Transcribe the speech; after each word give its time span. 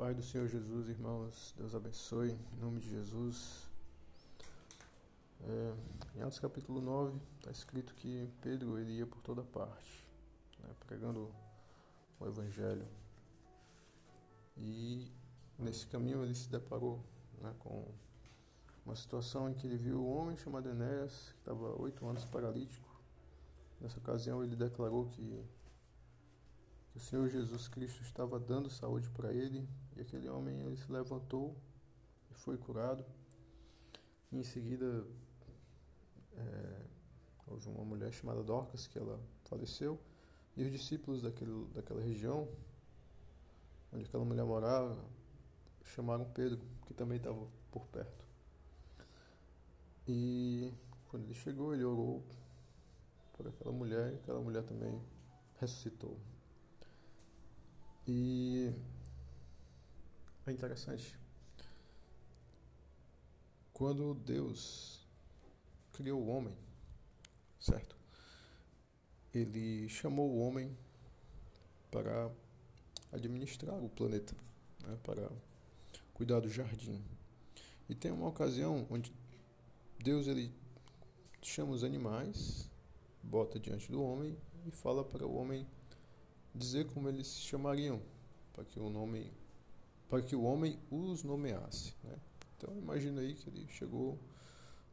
Pai 0.00 0.14
do 0.14 0.22
Senhor 0.22 0.48
Jesus, 0.48 0.88
irmãos, 0.88 1.54
Deus 1.58 1.74
abençoe, 1.74 2.30
em 2.30 2.58
nome 2.58 2.80
de 2.80 2.88
Jesus. 2.88 3.68
É, 5.42 5.74
em 6.16 6.22
Atos 6.22 6.40
capítulo 6.40 6.80
9 6.80 7.20
está 7.36 7.50
escrito 7.50 7.92
que 7.92 8.26
Pedro 8.40 8.78
ele 8.78 8.92
ia 8.92 9.06
por 9.06 9.20
toda 9.20 9.42
parte, 9.42 10.08
né, 10.58 10.70
pregando 10.86 11.30
o 12.18 12.26
Evangelho. 12.26 12.88
E 14.56 15.12
nesse 15.58 15.86
caminho 15.86 16.24
ele 16.24 16.34
se 16.34 16.48
deparou 16.48 17.04
né, 17.38 17.54
com 17.58 17.86
uma 18.86 18.96
situação 18.96 19.50
em 19.50 19.52
que 19.52 19.66
ele 19.66 19.76
viu 19.76 20.02
um 20.02 20.10
homem 20.16 20.34
chamado 20.34 20.70
Enéas, 20.70 21.28
que 21.28 21.40
estava 21.40 21.78
oito 21.78 22.06
anos 22.06 22.24
paralítico. 22.24 22.88
Nessa 23.78 23.98
ocasião 23.98 24.42
ele 24.42 24.56
declarou 24.56 25.10
que 25.10 25.44
que 26.90 26.96
o 26.96 27.00
Senhor 27.00 27.28
Jesus 27.28 27.68
Cristo 27.68 28.02
estava 28.02 28.38
dando 28.40 28.68
saúde 28.68 29.08
para 29.10 29.32
ele 29.32 29.68
e 29.96 30.00
aquele 30.00 30.28
homem 30.28 30.60
ele 30.60 30.76
se 30.76 30.90
levantou 30.90 31.56
e 32.30 32.34
foi 32.34 32.56
curado. 32.56 33.04
E 34.32 34.38
em 34.38 34.42
seguida, 34.42 35.06
é, 36.36 36.86
houve 37.46 37.68
uma 37.68 37.84
mulher 37.84 38.12
chamada 38.12 38.42
Dorcas 38.42 38.86
que 38.86 38.98
ela 38.98 39.20
faleceu 39.44 40.00
e 40.56 40.62
os 40.62 40.70
discípulos 40.70 41.22
daquele, 41.22 41.66
daquela 41.74 42.00
região 42.00 42.48
onde 43.92 44.04
aquela 44.04 44.24
mulher 44.24 44.44
morava 44.44 44.96
chamaram 45.84 46.24
Pedro, 46.32 46.60
que 46.86 46.94
também 46.94 47.18
estava 47.18 47.46
por 47.70 47.86
perto. 47.86 48.24
E 50.06 50.72
quando 51.08 51.24
ele 51.24 51.34
chegou, 51.34 51.74
ele 51.74 51.84
orou 51.84 52.24
por 53.36 53.48
aquela 53.48 53.72
mulher 53.72 54.12
e 54.12 54.16
aquela 54.16 54.40
mulher 54.40 54.62
também 54.64 55.00
ressuscitou. 55.58 56.18
E 58.06 58.72
é 60.46 60.52
interessante. 60.52 61.18
Quando 63.72 64.14
Deus 64.14 65.06
criou 65.92 66.22
o 66.22 66.28
homem, 66.28 66.56
certo? 67.58 67.96
Ele 69.32 69.88
chamou 69.88 70.30
o 70.30 70.40
homem 70.40 70.76
para 71.90 72.30
administrar 73.12 73.82
o 73.82 73.88
planeta, 73.88 74.34
né? 74.82 74.98
para 75.02 75.30
cuidar 76.14 76.40
do 76.40 76.48
jardim. 76.48 77.02
E 77.88 77.94
tem 77.94 78.10
uma 78.10 78.28
ocasião 78.28 78.86
onde 78.90 79.12
Deus 79.98 80.26
ele 80.26 80.52
chama 81.42 81.72
os 81.72 81.82
animais, 81.82 82.68
bota 83.22 83.58
diante 83.58 83.90
do 83.90 84.02
homem 84.02 84.36
e 84.66 84.70
fala 84.70 85.04
para 85.04 85.26
o 85.26 85.34
homem 85.34 85.66
dizer 86.54 86.86
como 86.86 87.08
eles 87.08 87.26
se 87.26 87.40
chamariam, 87.40 88.00
para 88.52 88.64
que 88.64 88.78
o 88.78 88.90
nome, 88.90 89.32
para 90.10 90.20
que 90.20 90.36
o 90.36 90.42
homem 90.42 90.78
os 90.90 91.22
nomeasse. 91.22 91.94
Né? 92.04 92.14
Então 92.56 92.76
imagina 92.76 93.22
aí 93.22 93.34
que 93.34 93.48
ele 93.48 93.66
chegou, 93.68 94.18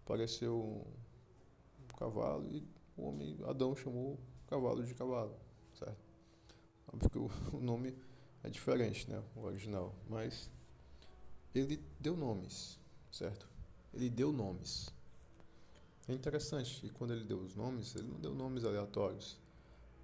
apareceu 0.06 0.56
um 0.58 1.98
cavalo 1.98 2.48
e 2.50 2.66
o 2.96 3.08
homem 3.08 3.38
Adão 3.46 3.76
chamou 3.76 4.14
o 4.14 4.20
cavalo 4.48 4.86
de 4.86 4.94
cavalo, 4.94 5.36
certo? 5.74 6.00
Porque 6.98 7.18
o, 7.18 7.30
o 7.52 7.60
nome 7.60 7.94
é 8.44 8.50
diferente, 8.50 9.10
né, 9.10 9.22
o 9.36 9.42
original, 9.42 9.94
mas 10.10 10.50
ele 11.54 11.84
deu 12.00 12.16
nomes, 12.16 12.80
certo? 13.12 13.50
Ele 13.94 14.10
deu 14.10 14.32
nomes. 14.32 14.90
É 16.08 16.14
interessante, 16.14 16.86
e 16.86 16.90
quando 16.90 17.12
ele 17.12 17.26
deu 17.26 17.40
os 17.40 17.54
nomes, 17.56 17.94
ele 17.96 18.08
não 18.08 18.20
deu 18.20 18.34
nomes 18.34 18.64
aleatórios 18.64 19.38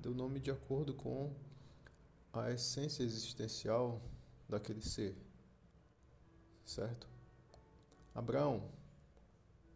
deu 0.03 0.13
nome 0.13 0.37
de 0.37 0.51
acordo 0.51 0.93
com 0.93 1.31
a 2.33 2.51
essência 2.51 3.03
existencial 3.03 4.01
daquele 4.47 4.81
ser. 4.81 5.15
Certo? 6.65 7.07
Abraão, 8.13 8.71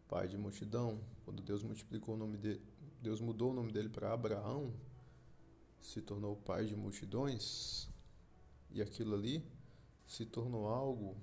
pai 0.08 0.28
de 0.28 0.36
multidão, 0.36 1.00
quando 1.24 1.42
Deus 1.42 1.62
multiplicou 1.62 2.14
o 2.14 2.18
nome 2.18 2.36
dele, 2.36 2.62
Deus 3.00 3.20
mudou 3.20 3.50
o 3.50 3.54
nome 3.54 3.72
dele 3.72 3.88
para 3.88 4.12
Abraão, 4.12 4.72
se 5.80 6.00
tornou 6.00 6.36
pai 6.36 6.66
de 6.66 6.76
multidões, 6.76 7.88
e 8.70 8.82
aquilo 8.82 9.14
ali 9.14 9.44
se 10.06 10.24
tornou 10.24 10.68
algo 10.68 11.16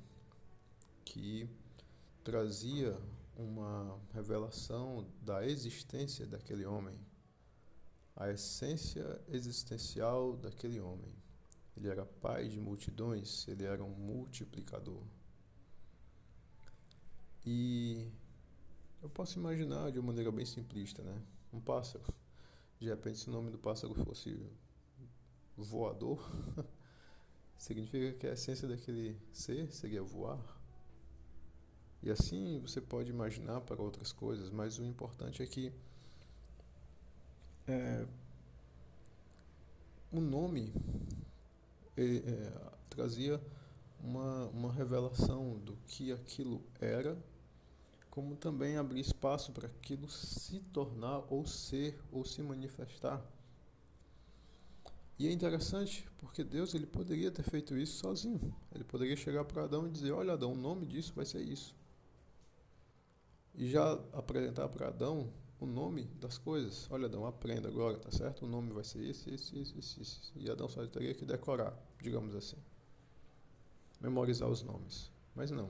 que 1.03 1.50
trazia 2.23 2.97
uma 3.35 4.00
revelação 4.13 5.07
da 5.22 5.45
existência 5.45 6.25
daquele 6.25 6.66
homem 6.66 6.97
a 8.16 8.31
essência 8.31 9.22
existencial 9.27 10.38
daquele 10.38 10.79
homem. 10.79 11.13
Ele 11.75 11.90
era 11.90 12.06
pai 12.06 12.47
de 12.47 12.59
multidões, 12.59 13.47
ele 13.47 13.66
era 13.66 13.84
um 13.84 13.90
multiplicador. 13.90 15.03
E 17.46 18.09
eu 19.02 19.09
posso 19.09 19.38
imaginar 19.38 19.91
de 19.91 20.00
uma 20.00 20.08
maneira 20.08 20.31
bem 20.31 20.46
simplista, 20.46 21.03
né? 21.03 21.22
Um 21.53 21.59
pássaro. 21.59 22.03
De 22.80 22.88
repente, 22.88 23.19
se 23.19 23.30
o 23.30 23.31
nome 23.31 23.52
do 23.52 23.58
pássaro 23.58 23.94
fosse 23.94 24.50
voador, 25.56 26.19
significa 27.58 28.18
que 28.18 28.28
a 28.28 28.34
essência 28.34 28.68
daquele 28.68 29.19
ser 29.31 29.72
seria 29.72 30.02
voar. 30.02 30.40
E 32.02 32.09
assim 32.09 32.59
você 32.59 32.80
pode 32.80 33.09
imaginar 33.09 33.62
para 33.62 33.81
outras 33.81 34.12
coisas, 34.12 34.50
mas 34.50 34.80
o 34.80 34.86
importante 34.86 35.42
é 35.42 35.46
que 35.46 35.74
é, 37.68 38.06
o 40.12 40.22
nome 40.22 40.72
é, 41.97 42.51
trazia 42.89 43.41
uma, 44.00 44.47
uma 44.47 44.72
revelação 44.72 45.57
do 45.59 45.75
que 45.88 46.11
aquilo 46.11 46.61
era, 46.79 47.17
como 48.09 48.35
também 48.35 48.78
abrir 48.78 49.01
espaço 49.01 49.51
para 49.51 49.67
aquilo 49.67 50.09
se 50.09 50.59
tornar 50.72 51.23
ou 51.29 51.45
ser 51.45 52.00
ou 52.11 52.23
se 52.23 52.41
manifestar. 52.41 53.22
E 55.17 55.28
é 55.28 55.31
interessante 55.31 56.06
porque 56.17 56.44
Deus 56.44 56.73
ele 56.73 56.85
poderia 56.85 57.31
ter 57.31 57.44
feito 57.44 57.78
isso 57.78 58.00
sozinho. 58.00 58.53
Ele 58.73 58.83
poderia 58.83 59.16
chegar 59.16 59.45
para 59.45 59.63
Adão 59.63 59.88
e 59.88 59.89
dizer: 59.89 60.12
Olha, 60.12 60.33
Adão, 60.33 60.51
o 60.51 60.57
nome 60.57 60.85
disso 60.85 61.13
vai 61.16 61.25
ser 61.25 61.41
isso. 61.41 61.73
E 63.53 63.69
já 63.69 63.94
apresentar 64.12 64.67
para 64.67 64.89
Adão 64.89 65.31
o 65.59 65.66
nome 65.66 66.03
das 66.19 66.38
coisas. 66.38 66.88
Olha, 66.91 67.05
Adão, 67.05 67.25
aprenda 67.25 67.67
agora, 67.67 67.97
tá 67.97 68.11
certo? 68.11 68.45
O 68.45 68.47
nome 68.47 68.71
vai 68.71 68.83
ser 68.83 69.03
esse, 69.07 69.29
esse, 69.33 69.57
esse, 69.57 69.77
esse, 69.77 70.01
esse. 70.01 70.31
E 70.35 70.49
Adão 70.49 70.67
só 70.67 70.85
teria 70.88 71.13
que 71.13 71.25
decorar, 71.25 71.73
digamos 72.01 72.35
assim. 72.35 72.57
Memorizar 74.01 74.49
os 74.49 74.61
nomes. 74.61 75.11
Mas 75.33 75.51
não. 75.51 75.69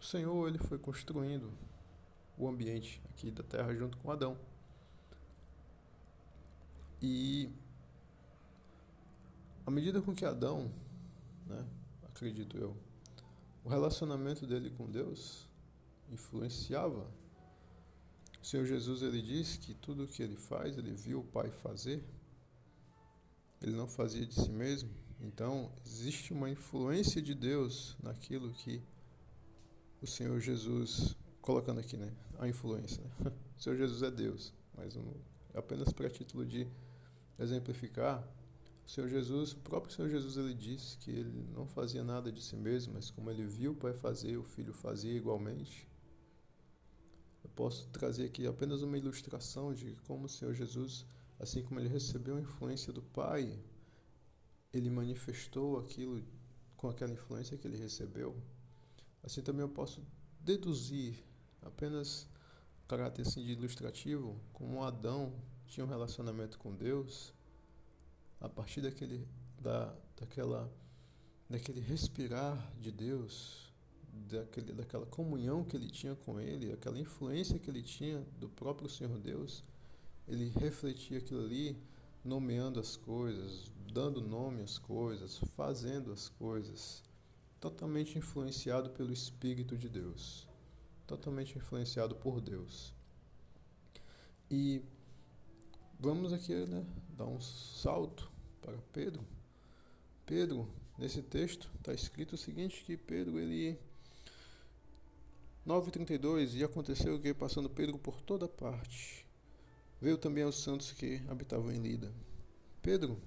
O 0.00 0.04
Senhor, 0.04 0.48
ele 0.48 0.58
foi 0.58 0.78
construindo 0.78 1.50
o 2.36 2.48
ambiente 2.48 3.02
aqui 3.10 3.30
da 3.30 3.42
terra 3.42 3.74
junto 3.74 3.96
com 3.98 4.10
Adão. 4.10 4.38
E 7.02 7.50
à 9.66 9.70
medida 9.70 10.00
com 10.00 10.14
que 10.14 10.24
Adão, 10.24 10.70
né, 11.46 11.64
acredito 12.04 12.56
eu, 12.56 12.76
o 13.64 13.68
relacionamento 13.68 14.46
dele 14.46 14.70
com 14.70 14.90
Deus 14.90 15.46
influenciava 16.10 17.06
Senhor 18.48 18.64
Jesus 18.64 19.02
ele 19.02 19.20
diz 19.20 19.58
que 19.58 19.74
tudo 19.74 20.04
o 20.04 20.08
que 20.08 20.22
ele 20.22 20.34
faz, 20.34 20.78
ele 20.78 20.94
viu 20.94 21.20
o 21.20 21.24
Pai 21.24 21.50
fazer. 21.50 22.02
Ele 23.60 23.76
não 23.76 23.86
fazia 23.86 24.24
de 24.24 24.32
si 24.32 24.50
mesmo. 24.50 24.88
Então, 25.20 25.70
existe 25.84 26.32
uma 26.32 26.48
influência 26.48 27.20
de 27.20 27.34
Deus 27.34 27.94
naquilo 28.02 28.50
que 28.50 28.82
o 30.00 30.06
Senhor 30.06 30.40
Jesus, 30.40 31.14
colocando 31.42 31.80
aqui, 31.80 31.98
né? 31.98 32.10
A 32.38 32.48
influência. 32.48 33.04
Né? 33.20 33.32
O 33.58 33.60
Senhor 33.60 33.76
Jesus 33.76 34.02
é 34.04 34.10
Deus, 34.10 34.54
mas 34.72 34.94
um, 34.94 35.12
apenas 35.52 35.92
para 35.92 36.08
título 36.08 36.46
de 36.46 36.64
exemplificar, 37.36 38.24
o 38.86 38.88
Senhor 38.88 39.08
Jesus, 39.08 39.50
o 39.50 39.56
próprio 39.56 39.92
Senhor 39.92 40.08
Jesus, 40.08 40.36
ele 40.36 40.54
disse 40.54 40.96
que 40.98 41.10
ele 41.10 41.44
não 41.52 41.66
fazia 41.66 42.04
nada 42.04 42.30
de 42.30 42.40
si 42.40 42.54
mesmo, 42.54 42.94
mas 42.94 43.10
como 43.10 43.28
ele 43.32 43.44
viu 43.44 43.72
o 43.72 43.74
Pai 43.74 43.92
fazer, 43.92 44.36
o 44.36 44.44
Filho 44.44 44.72
fazia 44.72 45.12
igualmente. 45.12 45.87
Posso 47.58 47.88
trazer 47.88 48.26
aqui 48.26 48.46
apenas 48.46 48.82
uma 48.82 48.96
ilustração 48.96 49.74
de 49.74 49.96
como 50.06 50.26
o 50.26 50.28
Senhor 50.28 50.54
Jesus, 50.54 51.04
assim 51.40 51.60
como 51.60 51.80
ele 51.80 51.88
recebeu 51.88 52.36
a 52.36 52.40
influência 52.40 52.92
do 52.92 53.02
Pai, 53.02 53.58
ele 54.72 54.88
manifestou 54.88 55.76
aquilo 55.76 56.22
com 56.76 56.88
aquela 56.88 57.12
influência 57.12 57.58
que 57.58 57.66
ele 57.66 57.76
recebeu. 57.76 58.40
Assim 59.24 59.42
também 59.42 59.62
eu 59.62 59.68
posso 59.68 60.00
deduzir 60.38 61.16
apenas 61.60 62.28
caráter 62.86 63.22
assim 63.22 63.42
de 63.42 63.50
ilustrativo, 63.50 64.40
como 64.52 64.84
Adão 64.84 65.34
tinha 65.66 65.84
um 65.84 65.88
relacionamento 65.88 66.60
com 66.60 66.72
Deus, 66.72 67.34
a 68.40 68.48
partir 68.48 68.82
daquele 68.82 69.26
da 69.60 69.92
daquela 70.16 70.72
daquele 71.50 71.80
respirar 71.80 72.72
de 72.78 72.92
Deus, 72.92 73.67
daquele, 74.28 74.72
daquela 74.72 75.06
comunhão 75.06 75.64
que 75.64 75.76
ele 75.76 75.88
tinha 75.88 76.14
com 76.14 76.40
ele, 76.40 76.72
aquela 76.72 76.98
influência 76.98 77.58
que 77.58 77.70
ele 77.70 77.82
tinha 77.82 78.24
do 78.38 78.48
próprio 78.48 78.88
Senhor 78.88 79.18
Deus, 79.18 79.64
ele 80.26 80.48
refletia 80.48 81.18
aquilo 81.18 81.44
ali 81.44 81.76
nomeando 82.24 82.78
as 82.78 82.96
coisas, 82.96 83.72
dando 83.92 84.20
nome 84.20 84.62
às 84.62 84.78
coisas, 84.78 85.38
fazendo 85.56 86.12
as 86.12 86.28
coisas, 86.28 87.02
totalmente 87.60 88.18
influenciado 88.18 88.90
pelo 88.90 89.12
Espírito 89.12 89.76
de 89.76 89.88
Deus, 89.88 90.46
totalmente 91.06 91.56
influenciado 91.56 92.14
por 92.14 92.40
Deus. 92.40 92.92
E 94.50 94.82
vamos 95.98 96.32
aqui 96.32 96.54
né, 96.66 96.84
dar 97.16 97.26
um 97.26 97.40
salto 97.40 98.30
para 98.60 98.76
Pedro. 98.92 99.24
Pedro, 100.26 100.68
nesse 100.98 101.22
texto, 101.22 101.70
está 101.78 101.92
escrito 101.92 102.34
o 102.34 102.38
seguinte, 102.38 102.82
que 102.84 102.96
Pedro, 102.96 103.38
ele... 103.38 103.78
9,32, 105.68 106.54
e 106.54 106.64
aconteceu 106.64 107.20
que, 107.20 107.34
passando 107.34 107.68
Pedro 107.68 107.98
por 107.98 108.22
toda 108.22 108.48
parte, 108.48 109.26
veio 110.00 110.16
também 110.16 110.42
aos 110.42 110.62
santos 110.62 110.92
que 110.92 111.20
habitavam 111.28 111.70
em 111.70 111.78
Lida. 111.78 112.10
Pedro, 112.80 113.20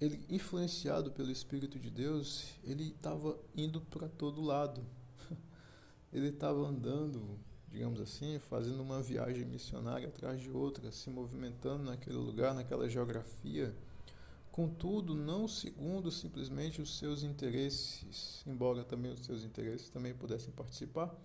ele 0.00 0.20
influenciado 0.28 1.12
pelo 1.12 1.30
Espírito 1.30 1.78
de 1.78 1.88
Deus, 1.88 2.52
ele 2.64 2.88
estava 2.88 3.38
indo 3.56 3.80
para 3.80 4.08
todo 4.08 4.42
lado. 4.42 4.84
Ele 6.12 6.28
estava 6.28 6.66
andando, 6.66 7.38
digamos 7.70 8.00
assim, 8.00 8.38
fazendo 8.38 8.82
uma 8.82 9.02
viagem 9.02 9.44
missionária 9.44 10.08
atrás 10.08 10.40
de 10.40 10.50
outra, 10.50 10.90
se 10.90 11.10
movimentando 11.10 11.84
naquele 11.84 12.16
lugar, 12.16 12.54
naquela 12.54 12.88
geografia. 12.88 13.76
Contudo, 14.58 15.14
não 15.14 15.46
segundo 15.46 16.10
simplesmente 16.10 16.82
os 16.82 16.98
seus 16.98 17.22
interesses, 17.22 18.42
embora 18.44 18.82
também 18.82 19.12
os 19.12 19.20
seus 19.20 19.44
interesses 19.44 19.88
também 19.88 20.12
pudessem 20.12 20.52
participar, 20.52 21.16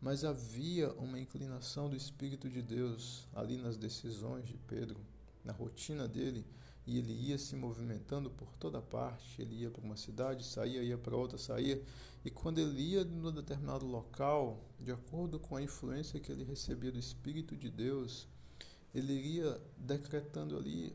mas 0.00 0.24
havia 0.24 0.92
uma 0.94 1.20
inclinação 1.20 1.88
do 1.88 1.94
Espírito 1.94 2.50
de 2.50 2.60
Deus 2.60 3.28
ali 3.32 3.56
nas 3.56 3.76
decisões 3.76 4.44
de 4.44 4.56
Pedro, 4.66 5.00
na 5.44 5.52
rotina 5.52 6.08
dele, 6.08 6.44
e 6.84 6.98
ele 6.98 7.12
ia 7.12 7.38
se 7.38 7.54
movimentando 7.54 8.28
por 8.28 8.52
toda 8.56 8.82
parte. 8.82 9.40
Ele 9.40 9.54
ia 9.54 9.70
para 9.70 9.84
uma 9.84 9.96
cidade, 9.96 10.44
saía, 10.44 10.82
ia 10.82 10.98
para 10.98 11.16
outra, 11.16 11.38
saía, 11.38 11.80
e 12.24 12.28
quando 12.28 12.58
ele 12.58 12.82
ia 12.82 13.04
num 13.04 13.30
determinado 13.30 13.86
local, 13.86 14.64
de 14.80 14.90
acordo 14.90 15.38
com 15.38 15.54
a 15.54 15.62
influência 15.62 16.18
que 16.18 16.32
ele 16.32 16.42
recebia 16.42 16.90
do 16.90 16.98
Espírito 16.98 17.56
de 17.56 17.70
Deus, 17.70 18.26
ele 18.92 19.12
iria 19.12 19.62
decretando 19.76 20.56
ali 20.56 20.92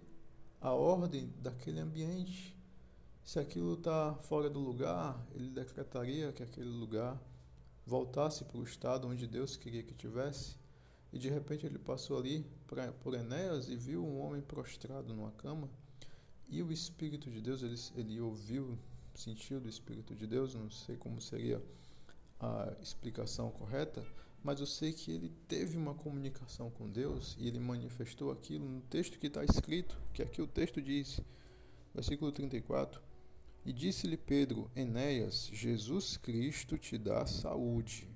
a 0.63 0.71
ordem 0.71 1.29
daquele 1.41 1.81
ambiente. 1.81 2.57
Se 3.21 3.37
aquilo 3.37 3.73
está 3.73 4.15
fora 4.15 4.49
do 4.49 4.59
lugar, 4.59 5.21
ele 5.35 5.49
decretaria 5.49 6.31
que 6.31 6.41
aquele 6.41 6.69
lugar 6.69 7.21
voltasse 7.85 8.45
para 8.45 8.57
o 8.57 8.63
estado 8.63 9.09
onde 9.09 9.27
Deus 9.27 9.57
queria 9.57 9.83
que 9.83 9.93
tivesse. 9.93 10.55
E 11.11 11.19
de 11.19 11.29
repente 11.29 11.65
ele 11.65 11.77
passou 11.77 12.17
ali 12.17 12.45
pra, 12.65 12.93
por 12.93 13.13
Enéas 13.13 13.67
e 13.67 13.75
viu 13.75 14.05
um 14.05 14.21
homem 14.21 14.41
prostrado 14.41 15.13
numa 15.13 15.31
cama. 15.31 15.69
E 16.47 16.63
o 16.63 16.71
Espírito 16.71 17.29
de 17.29 17.41
Deus, 17.41 17.61
ele, 17.61 17.75
ele 17.95 18.21
ouviu, 18.21 18.79
sentiu 19.13 19.59
do 19.59 19.67
Espírito 19.67 20.15
de 20.15 20.25
Deus, 20.25 20.55
não 20.55 20.71
sei 20.71 20.95
como 20.95 21.19
seria 21.19 21.61
a 22.39 22.73
explicação 22.81 23.51
correta, 23.51 24.01
mas 24.43 24.59
eu 24.59 24.65
sei 24.65 24.91
que 24.91 25.09
ele 25.11 25.31
teve 25.47 25.77
uma 25.77 25.93
comunicação 25.93 26.69
com 26.69 26.89
Deus 26.89 27.35
e 27.39 27.47
ele 27.47 27.59
manifestou 27.59 28.29
aquilo 28.29 28.67
no 28.67 28.81
texto 28.81 29.17
que 29.17 29.27
está 29.27 29.43
escrito, 29.43 29.97
que 30.13 30.21
aqui 30.21 30.41
o 30.41 30.47
texto 30.47 30.81
diz, 30.81 31.21
versículo 31.93 32.31
34. 32.31 33.01
E 33.65 33.71
disse-lhe 33.71 34.17
Pedro: 34.17 34.69
Enéas, 34.75 35.49
Jesus 35.53 36.17
Cristo 36.17 36.77
te 36.77 36.97
dá 36.97 37.25
saúde. 37.25 38.09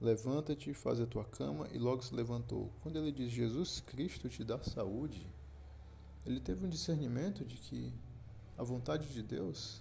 Levanta-te, 0.00 0.74
faz 0.74 1.00
a 1.00 1.06
tua 1.06 1.24
cama, 1.24 1.68
e 1.72 1.78
logo 1.78 2.02
se 2.02 2.12
levantou. 2.12 2.72
Quando 2.80 2.98
ele 2.98 3.12
diz 3.12 3.30
Jesus 3.30 3.80
Cristo 3.80 4.28
te 4.28 4.42
dá 4.42 4.58
saúde, 4.64 5.24
ele 6.26 6.40
teve 6.40 6.66
um 6.66 6.68
discernimento 6.68 7.44
de 7.44 7.56
que 7.56 7.92
a 8.58 8.64
vontade 8.64 9.12
de 9.12 9.22
Deus 9.22 9.80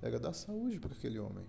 era 0.00 0.20
dar 0.20 0.34
saúde 0.34 0.78
para 0.78 0.92
aquele 0.92 1.18
homem. 1.18 1.44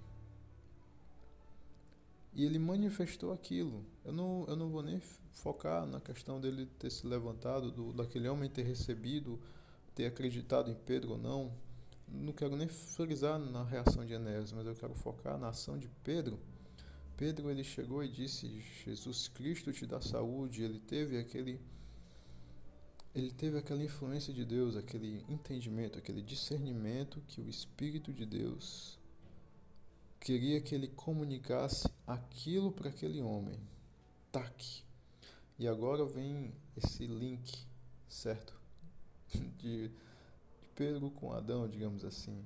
E 2.33 2.45
ele 2.45 2.59
manifestou 2.59 3.33
aquilo. 3.33 3.85
Eu 4.05 4.13
não, 4.13 4.45
eu 4.47 4.55
não 4.55 4.69
vou 4.69 4.81
nem 4.81 4.99
focar 5.31 5.85
na 5.85 5.99
questão 5.99 6.39
dele 6.39 6.65
ter 6.79 6.89
se 6.89 7.05
levantado, 7.05 7.71
do, 7.71 7.93
daquele 7.93 8.27
homem 8.27 8.49
ter 8.49 8.63
recebido, 8.63 9.39
ter 9.93 10.05
acreditado 10.05 10.69
em 10.69 10.75
Pedro 10.75 11.11
ou 11.11 11.17
não 11.17 11.51
não 12.11 12.33
quero 12.33 12.55
nem 12.55 12.67
frisar 12.67 13.39
na 13.39 13.63
reação 13.63 14.05
de 14.05 14.13
Enéas, 14.13 14.51
mas 14.51 14.65
eu 14.67 14.75
quero 14.75 14.93
focar 14.93 15.37
na 15.37 15.49
ação 15.49 15.77
de 15.77 15.89
Pedro. 16.03 16.39
Pedro 17.15 17.49
ele 17.49 17.63
chegou 17.63 18.03
e 18.03 18.09
disse: 18.09 18.61
Jesus 18.83 19.27
Cristo 19.29 19.71
te 19.71 19.85
dá 19.85 20.01
saúde. 20.01 20.63
Ele 20.63 20.79
teve 20.79 21.17
aquele 21.17 21.59
ele 23.13 23.31
teve 23.31 23.57
aquela 23.57 23.83
influência 23.83 24.33
de 24.33 24.45
Deus, 24.45 24.77
aquele 24.77 25.23
entendimento, 25.27 25.99
aquele 25.99 26.21
discernimento 26.21 27.21
que 27.27 27.41
o 27.41 27.49
Espírito 27.49 28.13
de 28.13 28.25
Deus 28.25 28.97
queria 30.21 30.61
que 30.61 30.75
ele 30.75 30.87
comunicasse 30.87 31.89
aquilo 32.05 32.71
para 32.71 32.89
aquele 32.89 33.21
homem. 33.21 33.59
Tac. 34.31 34.83
E 35.57 35.67
agora 35.67 36.05
vem 36.05 36.53
esse 36.77 37.05
link, 37.07 37.65
certo? 38.07 38.53
De 39.57 39.91
Pedro 40.75 41.09
com 41.09 41.33
Adão, 41.33 41.67
digamos 41.67 42.05
assim. 42.05 42.45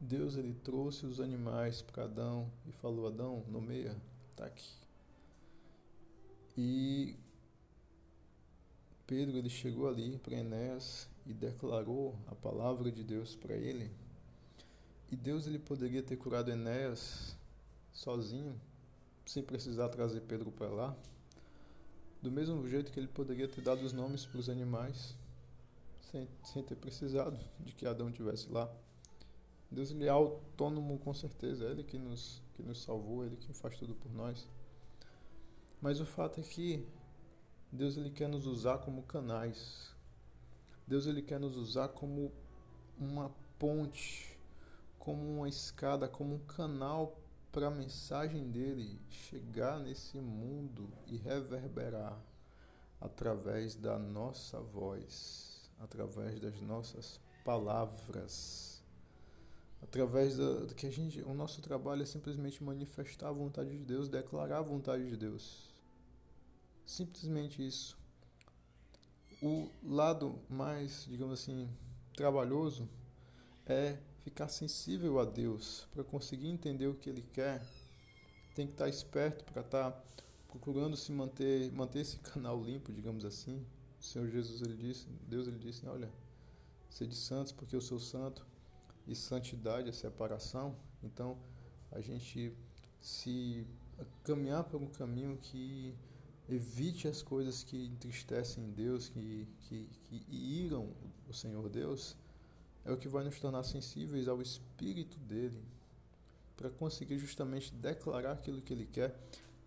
Deus 0.00 0.36
ele 0.36 0.52
trouxe 0.52 1.06
os 1.06 1.20
animais 1.20 1.80
para 1.80 2.04
Adão 2.04 2.50
e 2.66 2.72
falou: 2.72 3.06
Adão, 3.06 3.44
nomeia, 3.48 3.96
tá 4.36 4.46
aqui. 4.46 4.72
E 6.56 7.16
Pedro 9.06 9.38
ele 9.38 9.48
chegou 9.48 9.88
ali 9.88 10.18
para 10.18 10.36
Enéas 10.36 11.08
e 11.24 11.32
declarou 11.32 12.18
a 12.26 12.34
palavra 12.34 12.90
de 12.90 13.04
Deus 13.04 13.36
para 13.36 13.54
ele. 13.54 13.90
E 15.10 15.16
Deus 15.16 15.46
ele 15.46 15.58
poderia 15.58 16.02
ter 16.02 16.16
curado 16.16 16.50
Enéas 16.50 17.36
sozinho, 17.92 18.58
sem 19.24 19.42
precisar 19.42 19.88
trazer 19.88 20.20
Pedro 20.22 20.50
para 20.50 20.68
lá. 20.68 20.96
Do 22.20 22.30
mesmo 22.30 22.66
jeito 22.68 22.92
que 22.92 22.98
ele 22.98 23.08
poderia 23.08 23.48
ter 23.48 23.60
dado 23.60 23.82
os 23.82 23.92
nomes 23.92 24.26
para 24.26 24.40
os 24.40 24.48
animais, 24.48 25.14
sem, 26.10 26.28
sem 26.44 26.62
ter 26.62 26.76
precisado 26.76 27.38
de 27.60 27.72
que 27.72 27.86
Adão 27.86 28.10
tivesse 28.10 28.50
lá. 28.50 28.70
Deus 29.70 29.90
ele 29.90 30.06
é 30.06 30.08
autônomo 30.08 30.98
com 30.98 31.12
certeza, 31.12 31.66
é 31.66 31.70
Ele 31.70 31.84
que 31.84 31.98
nos, 31.98 32.42
que 32.54 32.62
nos 32.62 32.82
salvou, 32.82 33.24
Ele 33.24 33.36
que 33.36 33.52
faz 33.52 33.76
tudo 33.76 33.94
por 33.94 34.10
nós. 34.12 34.48
Mas 35.80 36.00
o 36.00 36.06
fato 36.06 36.40
é 36.40 36.42
que 36.42 36.86
Deus 37.70 37.96
ele 37.96 38.10
quer 38.10 38.28
nos 38.28 38.46
usar 38.46 38.78
como 38.78 39.02
canais. 39.02 39.94
Deus 40.86 41.06
ele 41.06 41.22
quer 41.22 41.38
nos 41.38 41.56
usar 41.56 41.88
como 41.88 42.32
uma 42.98 43.30
ponte, 43.58 44.37
como 45.08 45.38
uma 45.38 45.48
escada, 45.48 46.06
como 46.06 46.34
um 46.34 46.38
canal 46.40 47.18
para 47.50 47.68
a 47.68 47.70
mensagem 47.70 48.50
dele 48.50 49.00
chegar 49.08 49.80
nesse 49.80 50.18
mundo 50.18 50.92
e 51.06 51.16
reverberar 51.16 52.22
através 53.00 53.74
da 53.74 53.98
nossa 53.98 54.60
voz 54.60 55.70
através 55.80 56.38
das 56.38 56.60
nossas 56.60 57.18
palavras, 57.42 58.84
através 59.80 60.36
do, 60.36 60.66
do 60.66 60.74
que 60.74 60.86
a 60.86 60.90
gente, 60.90 61.22
o 61.22 61.32
nosso 61.32 61.62
trabalho 61.62 62.02
é 62.02 62.06
simplesmente 62.06 62.62
manifestar 62.62 63.28
a 63.28 63.32
vontade 63.32 63.70
de 63.70 63.82
Deus, 63.86 64.10
declarar 64.10 64.58
a 64.58 64.62
vontade 64.62 65.08
de 65.08 65.16
Deus. 65.16 65.72
Simplesmente 66.84 67.66
isso. 67.66 67.96
O 69.40 69.70
lado 69.82 70.38
mais, 70.50 71.06
digamos 71.08 71.40
assim, 71.40 71.66
trabalhoso 72.14 72.86
é 73.64 73.96
ficar 74.22 74.48
sensível 74.48 75.18
a 75.18 75.24
Deus 75.24 75.86
para 75.92 76.04
conseguir 76.04 76.48
entender 76.48 76.86
o 76.86 76.94
que 76.94 77.08
Ele 77.08 77.22
quer. 77.32 77.62
Tem 78.54 78.66
que 78.66 78.72
estar 78.72 78.88
esperto 78.88 79.44
para 79.44 79.62
estar 79.62 80.04
procurando 80.48 80.96
se 80.96 81.12
manter, 81.12 81.70
manter 81.72 82.00
esse 82.00 82.18
canal 82.32 82.60
limpo, 82.62 82.92
digamos 82.92 83.24
assim, 83.24 83.64
o 84.00 84.02
Senhor 84.02 84.28
Jesus, 84.28 84.62
ele 84.62 84.76
disse, 84.76 85.06
Deus 85.28 85.48
ele 85.48 85.58
disse, 85.58 85.86
olha, 85.86 86.10
sede 86.88 87.14
santos 87.14 87.52
porque 87.52 87.74
eu 87.74 87.80
sou 87.80 87.98
santo, 87.98 88.46
e 89.06 89.14
santidade 89.14 89.88
é 89.88 89.92
separação. 89.92 90.76
Então, 91.02 91.38
a 91.90 92.00
gente 92.00 92.52
se 93.00 93.66
caminhar 94.22 94.64
por 94.64 94.80
um 94.80 94.86
caminho 94.86 95.36
que 95.38 95.94
evite 96.48 97.08
as 97.08 97.22
coisas 97.22 97.64
que 97.64 97.86
entristecem 97.86 98.70
Deus, 98.70 99.08
que, 99.08 99.48
que, 99.62 99.88
que 100.08 100.24
iram 100.30 100.92
o 101.28 101.32
Senhor 101.32 101.68
Deus, 101.68 102.16
é 102.88 102.92
o 102.92 102.96
que 102.96 103.06
vai 103.06 103.22
nos 103.22 103.38
tornar 103.38 103.64
sensíveis 103.64 104.28
ao 104.28 104.40
Espírito 104.40 105.18
dele, 105.18 105.62
para 106.56 106.70
conseguir 106.70 107.18
justamente 107.18 107.72
declarar 107.74 108.32
aquilo 108.32 108.62
que 108.62 108.72
ele 108.72 108.86
quer. 108.86 109.14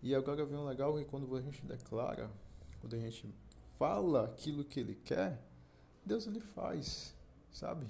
E 0.02 0.12
agora 0.12 0.44
vem 0.44 0.58
o 0.58 0.64
legal 0.64 0.96
que 0.96 1.04
quando 1.04 1.34
a 1.36 1.40
gente 1.40 1.64
declara, 1.64 2.28
quando 2.80 2.96
a 2.96 2.98
gente 2.98 3.32
fala 3.78 4.24
aquilo 4.24 4.64
que 4.64 4.80
ele 4.80 4.96
quer, 4.96 5.40
Deus 6.04 6.26
ele 6.26 6.40
faz, 6.40 7.14
sabe? 7.52 7.86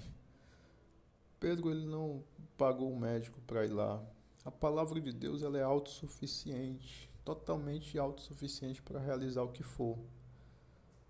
Pedro 1.40 1.70
ele 1.70 1.86
não 1.86 2.22
pagou 2.58 2.92
o 2.92 3.00
médico 3.00 3.40
para 3.46 3.64
ir 3.64 3.70
lá. 3.70 4.04
A 4.44 4.50
palavra 4.50 5.00
de 5.00 5.12
Deus 5.12 5.42
ela 5.42 5.56
é 5.56 5.62
autossuficiente, 5.62 7.10
totalmente 7.24 7.98
autossuficiente 7.98 8.82
para 8.82 9.00
realizar 9.00 9.42
o 9.42 9.52
que 9.52 9.62
for. 9.62 9.98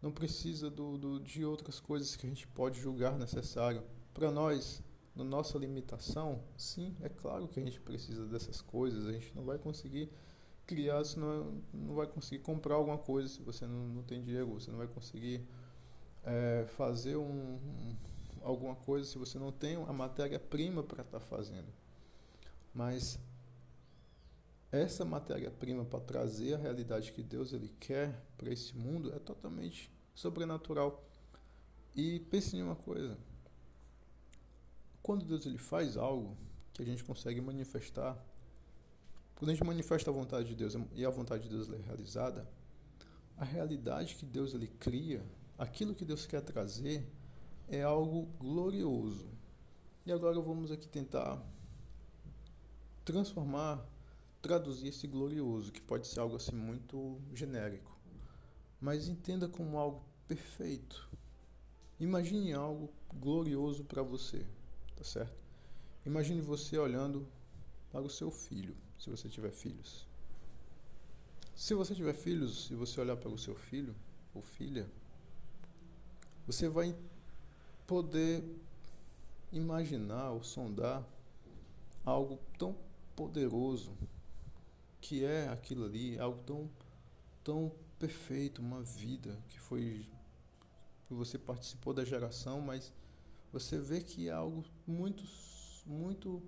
não 0.00 0.12
precisa 0.12 0.71
do, 0.71 0.97
do, 0.97 1.21
de 1.21 1.45
outras 1.45 1.81
coisas 1.81 2.14
que 2.14 2.25
a 2.25 2.29
gente 2.29 2.47
pode 2.47 2.81
julgar 2.81 3.19
necessário. 3.19 3.83
Para 4.14 4.31
nós, 4.31 4.83
na 5.14 5.25
nossa 5.25 5.59
limitação, 5.59 6.42
sim, 6.57 6.97
é 7.00 7.09
claro 7.09 7.49
que 7.49 7.61
a 7.61 7.62
gente 7.62 7.81
precisa 7.81 8.26
dessas 8.26 8.61
coisas, 8.61 9.07
a 9.07 9.12
gente 9.12 9.35
não 9.35 9.45
vai 9.45 9.59
conseguir 9.59 10.11
criar, 10.66 11.04
se 11.04 11.19
não, 11.19 11.61
não 11.73 11.95
vai 11.95 12.07
conseguir 12.07 12.42
comprar 12.42 12.76
alguma 12.76 12.99
coisa 12.99 13.28
se 13.28 13.42
você 13.42 13.66
não, 13.66 13.88
não 13.88 14.02
tem 14.02 14.23
dinheiro, 14.23 14.47
você 14.47 14.71
não 14.71 14.78
vai 14.78 14.87
conseguir 14.87 15.47
é, 16.25 16.64
fazer 16.69 17.16
um, 17.16 17.57
um, 17.57 17.97
alguma 18.42 18.75
coisa 18.75 19.09
se 19.09 19.19
você 19.19 19.38
não 19.38 19.52
tem 19.52 19.76
a 19.76 19.92
matéria-prima 19.92 20.83
para 20.83 21.02
estar 21.02 21.19
tá 21.19 21.25
fazendo. 21.25 21.69
Mas 22.75 23.19
essa 24.71 25.04
matéria-prima 25.04 25.85
para 25.85 26.00
trazer 26.00 26.54
a 26.54 26.59
realidade 26.59 27.12
que 27.12 27.23
Deus 27.23 27.52
ele 27.52 27.69
quer 27.78 28.25
para 28.38 28.50
esse 28.50 28.75
mundo 28.76 29.14
é 29.14 29.19
totalmente 29.19 29.92
sobrenatural. 30.14 31.04
E 31.95 32.21
pense 32.31 32.57
em 32.57 32.62
uma 32.62 32.76
coisa: 32.76 33.19
quando 35.02 35.25
Deus 35.25 35.44
ele 35.47 35.59
faz 35.59 35.97
algo 35.97 36.37
que 36.73 36.82
a 36.82 36.85
gente 36.85 37.02
consegue 37.02 37.40
manifestar, 37.40 38.16
quando 39.35 39.50
a 39.50 39.54
gente 39.54 39.66
manifesta 39.66 40.11
a 40.11 40.14
vontade 40.14 40.49
de 40.49 40.54
Deus 40.54 40.75
e 40.94 41.04
a 41.04 41.11
vontade 41.11 41.44
de 41.44 41.49
Deus 41.49 41.68
é 41.71 41.76
realizada, 41.76 42.49
a 43.37 43.44
realidade 43.44 44.14
que 44.14 44.25
Deus 44.25 44.54
ele 44.54 44.68
cria, 44.68 45.21
aquilo 45.59 45.94
que 45.94 46.04
Deus 46.04 46.26
quer 46.26 46.40
trazer, 46.40 47.11
é 47.68 47.82
algo 47.82 48.26
glorioso. 48.38 49.26
E 50.06 50.12
agora 50.12 50.40
vamos 50.40 50.71
aqui 50.71 50.88
tentar 50.88 51.42
transformar 53.04 53.85
traduzir 54.40 54.88
esse 54.88 55.06
glorioso, 55.06 55.71
que 55.73 55.80
pode 55.80 56.06
ser 56.06 56.18
algo 56.18 56.35
assim 56.35 56.54
muito 56.54 57.21
genérico, 57.32 57.97
mas 58.80 59.09
entenda 59.09 59.49
como 59.49 59.78
algo 59.78 60.02
perfeito. 60.26 61.09
Imagine 62.00 62.52
algo 62.52 62.90
glorioso 63.14 63.85
para 63.85 64.02
você, 64.02 64.44
tá 65.02 65.09
certo? 65.09 65.35
Imagine 66.06 66.40
você 66.40 66.78
olhando 66.78 67.26
para 67.90 68.02
o 68.02 68.09
seu 68.09 68.30
filho, 68.30 68.76
se 68.97 69.11
você 69.11 69.28
tiver 69.28 69.50
filhos. 69.50 70.06
Se 71.56 71.75
você 71.75 71.92
tiver 71.92 72.14
filhos 72.14 72.71
e 72.71 72.76
você 72.76 73.00
olhar 73.00 73.16
para 73.16 73.28
o 73.28 73.37
seu 73.37 73.54
filho 73.56 73.97
ou 74.32 74.40
filha, 74.40 74.88
você 76.47 76.68
vai 76.68 76.97
poder 77.85 78.44
imaginar 79.52 80.30
ou 80.30 80.42
sondar 80.42 81.04
algo 82.04 82.38
tão 82.56 82.76
poderoso 83.16 83.92
que 85.00 85.25
é 85.25 85.49
aquilo 85.49 85.85
ali, 85.85 86.16
algo 86.18 86.40
tão, 86.44 86.71
tão 87.42 87.73
perfeito, 87.99 88.62
uma 88.62 88.82
vida 88.82 89.37
que 89.49 89.59
foi 89.59 90.06
que 91.09 91.14
você 91.14 91.37
participou 91.37 91.92
da 91.92 92.04
geração, 92.04 92.61
mas 92.61 92.92
você 93.52 93.78
vê 93.78 94.00
que 94.00 94.28
é 94.28 94.32
algo 94.32 94.64
muito, 94.87 95.23
muito, 95.85 96.42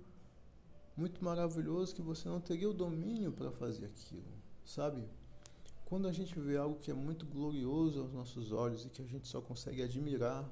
muito 0.97 1.23
maravilhoso 1.23 1.93
que 1.93 2.01
você 2.01 2.27
não 2.27 2.41
teria 2.41 2.69
o 2.69 2.73
domínio 2.73 3.31
para 3.31 3.51
fazer 3.51 3.85
aquilo, 3.85 4.33
sabe? 4.65 5.07
Quando 5.85 6.07
a 6.07 6.11
gente 6.11 6.39
vê 6.39 6.57
algo 6.57 6.79
que 6.79 6.89
é 6.89 6.93
muito 6.93 7.25
glorioso 7.25 8.01
aos 8.01 8.11
nossos 8.11 8.51
olhos 8.51 8.85
e 8.85 8.89
que 8.89 9.01
a 9.01 9.05
gente 9.05 9.27
só 9.27 9.39
consegue 9.39 9.83
admirar 9.83 10.49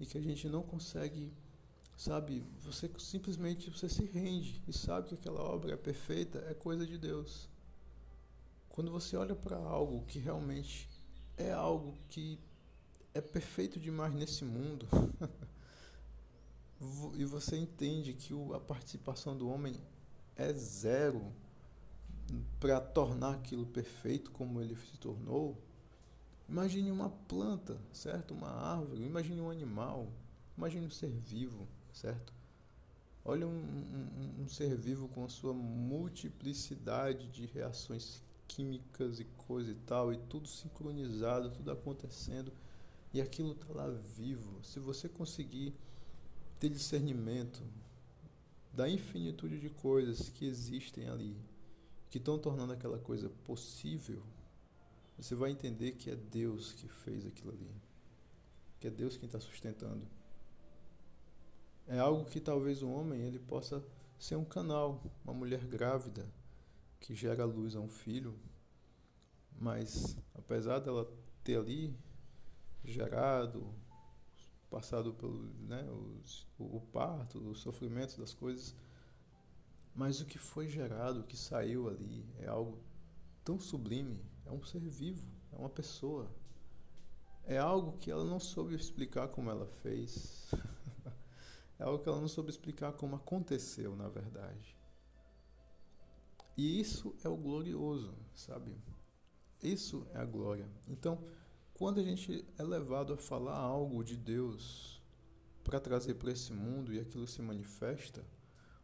e 0.00 0.06
que 0.06 0.16
a 0.16 0.22
gente 0.22 0.48
não 0.48 0.62
consegue 0.62 1.32
Sabe, 1.98 2.44
você 2.60 2.88
simplesmente 2.96 3.68
você 3.70 3.88
se 3.88 4.04
rende 4.04 4.62
e 4.68 4.72
sabe 4.72 5.08
que 5.08 5.14
aquela 5.16 5.42
obra 5.42 5.72
é 5.72 5.76
perfeita, 5.76 6.38
é 6.48 6.54
coisa 6.54 6.86
de 6.86 6.96
Deus. 6.96 7.48
Quando 8.68 8.92
você 8.92 9.16
olha 9.16 9.34
para 9.34 9.56
algo 9.56 10.04
que 10.06 10.20
realmente 10.20 10.88
é 11.36 11.50
algo 11.50 11.98
que 12.08 12.38
é 13.12 13.20
perfeito 13.20 13.80
demais 13.80 14.14
nesse 14.14 14.44
mundo, 14.44 14.86
e 17.14 17.24
você 17.24 17.56
entende 17.56 18.12
que 18.12 18.32
a 18.54 18.60
participação 18.60 19.36
do 19.36 19.48
homem 19.48 19.74
é 20.36 20.52
zero 20.52 21.32
para 22.60 22.80
tornar 22.80 23.34
aquilo 23.34 23.66
perfeito 23.66 24.30
como 24.30 24.60
ele 24.60 24.76
se 24.76 24.96
tornou, 24.98 25.60
imagine 26.48 26.90
uma 26.90 27.10
planta, 27.10 27.80
certo? 27.92 28.34
Uma 28.34 28.50
árvore, 28.50 29.02
imagine 29.02 29.40
um 29.40 29.50
animal, 29.50 30.12
imagine 30.56 30.86
um 30.86 30.90
ser 30.90 31.10
vivo 31.10 31.66
certo? 31.98 32.32
Olha 33.24 33.46
um, 33.46 33.50
um, 33.50 34.42
um, 34.42 34.48
ser 34.48 34.74
vivo 34.76 35.08
com 35.08 35.24
a 35.24 35.28
sua 35.28 35.52
multiplicidade 35.52 37.28
de 37.28 37.46
reações 37.46 38.22
químicas 38.46 39.20
e 39.20 39.24
coisa 39.24 39.72
e 39.72 39.74
tal, 39.74 40.12
e 40.12 40.16
tudo 40.16 40.48
sincronizado, 40.48 41.50
tudo 41.50 41.70
acontecendo, 41.70 42.52
e 43.12 43.20
aquilo 43.20 43.52
está 43.52 43.66
lá 43.72 43.88
vivo. 43.88 44.62
Se 44.64 44.78
você 44.78 45.08
conseguir 45.08 45.74
ter 46.58 46.68
discernimento 46.68 47.62
da 48.72 48.88
infinitude 48.88 49.58
de 49.58 49.70
coisas 49.70 50.28
que 50.28 50.46
existem 50.46 51.08
ali, 51.08 51.36
que 52.10 52.18
estão 52.18 52.38
tornando 52.38 52.72
aquela 52.72 52.98
coisa 52.98 53.28
possível, 53.44 54.22
você 55.16 55.34
vai 55.34 55.50
entender 55.50 55.92
que 55.92 56.10
é 56.10 56.16
Deus 56.16 56.72
que 56.72 56.88
fez 56.88 57.26
aquilo 57.26 57.52
ali, 57.52 57.70
que 58.78 58.86
é 58.86 58.90
Deus 58.90 59.16
quem 59.16 59.26
está 59.26 59.40
sustentando. 59.40 60.06
É 61.86 61.98
algo 61.98 62.24
que 62.24 62.38
talvez 62.38 62.82
o 62.82 62.88
homem 62.90 63.22
ele 63.22 63.38
possa 63.38 63.84
ser 64.18 64.36
um 64.36 64.44
canal, 64.44 65.02
uma 65.24 65.34
mulher 65.34 65.64
grávida 65.64 66.28
que 67.00 67.14
gera 67.14 67.44
luz 67.44 67.74
a 67.74 67.80
um 67.80 67.88
filho, 67.88 68.38
mas 69.60 70.16
apesar 70.34 70.78
dela 70.80 71.10
ter 71.42 71.56
ali 71.56 71.96
gerado, 72.84 73.74
passado 74.70 75.12
pelo 75.14 75.44
né, 75.66 75.82
os, 75.90 76.46
o, 76.58 76.80
parto, 76.80 77.38
os 77.38 77.60
sofrimentos 77.60 78.16
das 78.16 78.34
coisas, 78.34 78.74
mas 79.94 80.20
o 80.20 80.26
que 80.26 80.38
foi 80.38 80.68
gerado, 80.68 81.20
o 81.20 81.24
que 81.24 81.36
saiu 81.36 81.88
ali, 81.88 82.24
é 82.38 82.46
algo 82.46 82.78
tão 83.44 83.58
sublime, 83.58 84.22
é 84.46 84.52
um 84.52 84.62
ser 84.62 84.80
vivo, 84.80 85.26
é 85.52 85.56
uma 85.56 85.70
pessoa. 85.70 86.30
É 87.44 87.58
algo 87.58 87.96
que 87.98 88.10
ela 88.10 88.24
não 88.24 88.38
soube 88.38 88.74
explicar 88.74 89.28
como 89.28 89.50
ela 89.50 89.66
fez. 89.66 90.46
É 91.80 91.84
algo 91.84 92.02
que 92.02 92.08
ela 92.08 92.20
não 92.20 92.26
soube 92.26 92.50
explicar 92.50 92.92
como 92.94 93.14
aconteceu, 93.14 93.94
na 93.94 94.08
verdade. 94.08 94.76
E 96.56 96.80
isso 96.80 97.14
é 97.22 97.28
o 97.28 97.36
glorioso, 97.36 98.12
sabe? 98.34 98.76
Isso 99.62 100.04
é 100.12 100.18
a 100.18 100.24
glória. 100.24 100.68
Então, 100.88 101.22
quando 101.78 102.00
a 102.00 102.02
gente 102.02 102.44
é 102.58 102.62
levado 102.64 103.12
a 103.12 103.16
falar 103.16 103.56
algo 103.56 104.02
de 104.02 104.16
Deus 104.16 105.00
para 105.62 105.78
trazer 105.78 106.14
para 106.14 106.32
esse 106.32 106.52
mundo 106.52 106.92
e 106.92 106.98
aquilo 106.98 107.24
se 107.24 107.40
manifesta 107.40 108.26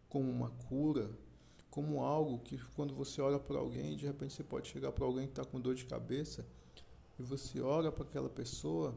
como 0.08 0.30
uma 0.30 0.50
cura, 0.68 1.10
como 1.68 2.02
algo 2.02 2.38
que 2.38 2.56
quando 2.76 2.94
você 2.94 3.20
olha 3.20 3.40
para 3.40 3.58
alguém, 3.58 3.96
de 3.96 4.06
repente 4.06 4.32
você 4.32 4.44
pode 4.44 4.68
chegar 4.68 4.92
para 4.92 5.04
alguém 5.04 5.26
que 5.26 5.32
está 5.32 5.44
com 5.44 5.60
dor 5.60 5.74
de 5.74 5.84
cabeça 5.86 6.46
e 7.18 7.22
você 7.24 7.60
olha 7.60 7.90
para 7.90 8.04
aquela 8.04 8.28
pessoa 8.28 8.96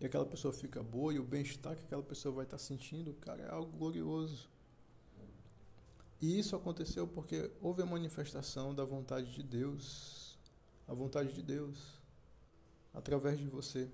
e 0.00 0.06
aquela 0.06 0.24
pessoa 0.24 0.54
fica 0.54 0.80
boa 0.80 1.12
e 1.12 1.18
o 1.18 1.24
bem-estar 1.24 1.74
que 1.74 1.82
aquela 1.82 2.04
pessoa 2.04 2.36
vai 2.36 2.44
estar 2.44 2.58
sentindo, 2.58 3.12
cara, 3.14 3.42
é 3.42 3.50
algo 3.50 3.76
glorioso. 3.76 4.48
E 6.22 6.38
isso 6.38 6.54
aconteceu 6.54 7.04
porque 7.08 7.50
houve 7.60 7.82
a 7.82 7.86
manifestação 7.86 8.72
da 8.72 8.84
vontade 8.84 9.32
de 9.32 9.42
Deus, 9.42 10.38
a 10.86 10.94
vontade 10.94 11.32
de 11.32 11.42
Deus, 11.42 12.05
através 12.96 13.38
de 13.38 13.46
você, 13.46 13.88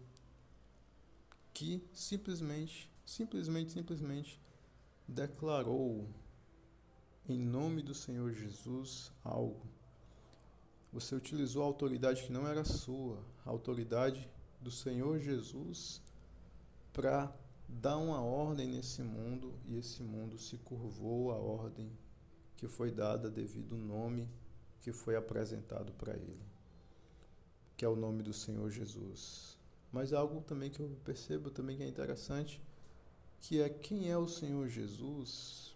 que 1.52 1.84
simplesmente, 1.92 2.88
simplesmente, 3.04 3.72
simplesmente 3.72 4.40
declarou 5.06 6.08
em 7.28 7.38
nome 7.38 7.82
do 7.82 7.94
Senhor 7.94 8.32
Jesus 8.32 9.12
algo. 9.24 9.66
Você 10.92 11.14
utilizou 11.14 11.62
a 11.62 11.66
autoridade 11.66 12.22
que 12.22 12.32
não 12.32 12.46
era 12.46 12.64
sua, 12.64 13.18
a 13.44 13.50
autoridade 13.50 14.28
do 14.60 14.70
Senhor 14.70 15.18
Jesus 15.18 16.00
para 16.92 17.34
dar 17.68 17.96
uma 17.96 18.20
ordem 18.20 18.68
nesse 18.68 19.02
mundo 19.02 19.52
e 19.66 19.76
esse 19.76 20.02
mundo 20.02 20.38
se 20.38 20.58
curvou 20.58 21.32
à 21.32 21.36
ordem 21.36 21.90
que 22.56 22.68
foi 22.68 22.92
dada 22.92 23.28
devido 23.28 23.74
ao 23.74 23.80
nome 23.80 24.28
que 24.80 24.92
foi 24.92 25.16
apresentado 25.16 25.92
para 25.92 26.14
ele, 26.14 26.44
que 27.82 27.86
é 27.86 27.88
o 27.88 27.96
nome 27.96 28.22
do 28.22 28.32
Senhor 28.32 28.70
Jesus. 28.70 29.58
Mas 29.90 30.12
algo 30.12 30.40
também 30.42 30.70
que 30.70 30.78
eu 30.78 30.88
percebo 31.04 31.50
também 31.50 31.76
que 31.76 31.82
é 31.82 31.88
interessante, 31.88 32.62
que 33.40 33.60
é 33.60 33.68
quem 33.68 34.08
é 34.08 34.16
o 34.16 34.28
Senhor 34.28 34.68
Jesus 34.68 35.74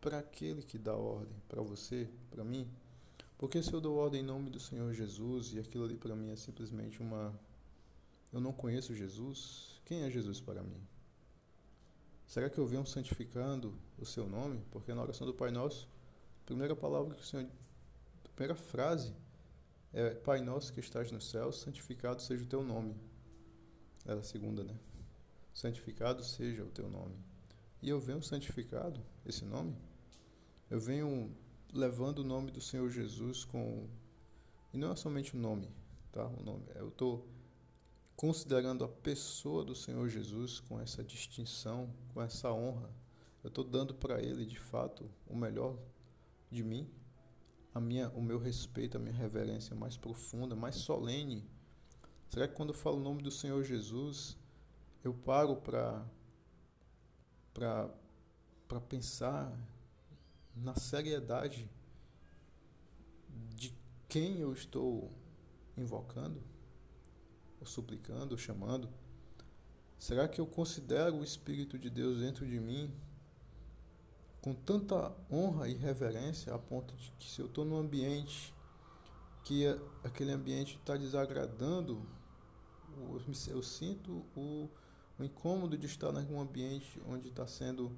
para 0.00 0.20
aquele 0.20 0.62
que 0.62 0.78
dá 0.78 0.94
ordem, 0.94 1.34
para 1.48 1.60
você, 1.60 2.08
para 2.30 2.44
mim. 2.44 2.70
Porque 3.36 3.60
se 3.60 3.72
eu 3.72 3.80
dou 3.80 3.96
ordem 3.96 4.20
em 4.20 4.24
nome 4.24 4.50
do 4.50 4.60
Senhor 4.60 4.94
Jesus 4.94 5.52
e 5.52 5.58
aquilo 5.58 5.82
ali 5.84 5.96
para 5.96 6.14
mim 6.14 6.30
é 6.30 6.36
simplesmente 6.36 7.02
uma 7.02 7.36
eu 8.32 8.38
não 8.40 8.52
conheço 8.52 8.94
Jesus, 8.94 9.80
quem 9.84 10.04
é 10.04 10.10
Jesus 10.10 10.40
para 10.40 10.62
mim? 10.62 10.80
Será 12.28 12.48
que 12.48 12.58
eu 12.58 12.68
venho 12.68 12.86
santificando 12.86 13.74
o 13.98 14.06
seu 14.06 14.28
nome? 14.28 14.62
Porque 14.70 14.94
na 14.94 15.02
oração 15.02 15.26
do 15.26 15.34
Pai 15.34 15.50
Nosso, 15.50 15.88
a 16.40 16.46
primeira 16.46 16.76
palavra 16.76 17.16
que 17.16 17.22
o 17.22 17.26
Senhor, 17.26 17.50
a 18.24 18.28
primeira 18.36 18.54
frase 18.54 19.12
é 19.92 20.10
Pai 20.10 20.40
nosso 20.40 20.72
que 20.72 20.80
estás 20.80 21.10
no 21.10 21.20
céu, 21.20 21.52
santificado 21.52 22.22
seja 22.22 22.44
o 22.44 22.46
teu 22.46 22.62
nome. 22.62 22.94
Era 24.04 24.20
a 24.20 24.24
segunda, 24.24 24.62
né? 24.62 24.78
Santificado 25.52 26.22
seja 26.24 26.62
o 26.64 26.70
teu 26.70 26.88
nome. 26.88 27.16
E 27.80 27.88
eu 27.88 28.00
venho 28.00 28.22
santificado, 28.22 29.00
esse 29.24 29.44
nome, 29.44 29.76
eu 30.70 30.80
venho 30.80 31.34
levando 31.72 32.20
o 32.20 32.24
nome 32.24 32.50
do 32.50 32.60
Senhor 32.60 32.90
Jesus 32.90 33.44
com. 33.44 33.88
E 34.72 34.76
não 34.76 34.92
é 34.92 34.96
somente 34.96 35.34
o 35.34 35.38
nome, 35.38 35.68
tá? 36.12 36.26
O 36.26 36.42
nome. 36.42 36.64
Eu 36.74 36.88
estou 36.88 37.26
considerando 38.16 38.84
a 38.84 38.88
pessoa 38.88 39.64
do 39.64 39.74
Senhor 39.74 40.08
Jesus 40.08 40.60
com 40.60 40.80
essa 40.80 41.04
distinção, 41.04 41.88
com 42.12 42.20
essa 42.20 42.52
honra. 42.52 42.90
Eu 43.42 43.48
estou 43.48 43.64
dando 43.64 43.94
para 43.94 44.20
Ele, 44.20 44.44
de 44.44 44.58
fato, 44.58 45.08
o 45.26 45.36
melhor 45.36 45.78
de 46.50 46.62
mim, 46.62 46.90
a 47.78 47.80
minha, 47.80 48.08
o 48.10 48.20
meu 48.20 48.38
respeito, 48.38 48.96
a 48.96 49.00
minha 49.00 49.14
reverência 49.14 49.74
mais 49.74 49.96
profunda, 49.96 50.56
mais 50.56 50.76
solene. 50.76 51.48
Será 52.28 52.48
que 52.48 52.54
quando 52.54 52.70
eu 52.70 52.74
falo 52.74 52.96
o 52.96 53.00
nome 53.00 53.22
do 53.22 53.30
Senhor 53.30 53.62
Jesus, 53.62 54.36
eu 55.02 55.14
paro 55.14 55.56
para 55.56 56.04
para 57.54 58.80
pensar 58.80 59.52
na 60.54 60.74
seriedade 60.76 61.68
de 63.56 63.74
quem 64.08 64.38
eu 64.38 64.52
estou 64.52 65.10
invocando, 65.76 66.40
ou 67.60 67.66
suplicando, 67.66 68.32
ou 68.32 68.38
chamando? 68.38 68.88
Será 69.98 70.28
que 70.28 70.40
eu 70.40 70.46
considero 70.46 71.16
o 71.16 71.24
Espírito 71.24 71.78
de 71.78 71.90
Deus 71.90 72.20
dentro 72.20 72.46
de 72.46 72.60
mim 72.60 72.92
com 74.40 74.54
tanta 74.54 75.12
honra 75.30 75.68
e 75.68 75.74
reverência 75.74 76.54
a 76.54 76.58
ponto 76.58 76.94
de 76.94 77.12
que 77.18 77.28
se 77.28 77.40
eu 77.40 77.46
estou 77.46 77.64
num 77.64 77.76
ambiente 77.76 78.54
que 79.44 79.64
aquele 80.04 80.32
ambiente 80.32 80.76
está 80.76 80.96
desagradando, 80.96 82.06
eu, 82.96 83.20
eu 83.48 83.62
sinto 83.62 84.24
o, 84.36 84.68
o 85.18 85.24
incômodo 85.24 85.76
de 85.76 85.86
estar 85.86 86.12
em 86.14 86.32
um 86.32 86.40
ambiente 86.40 87.00
onde 87.06 87.28
está 87.28 87.46
sendo 87.46 87.90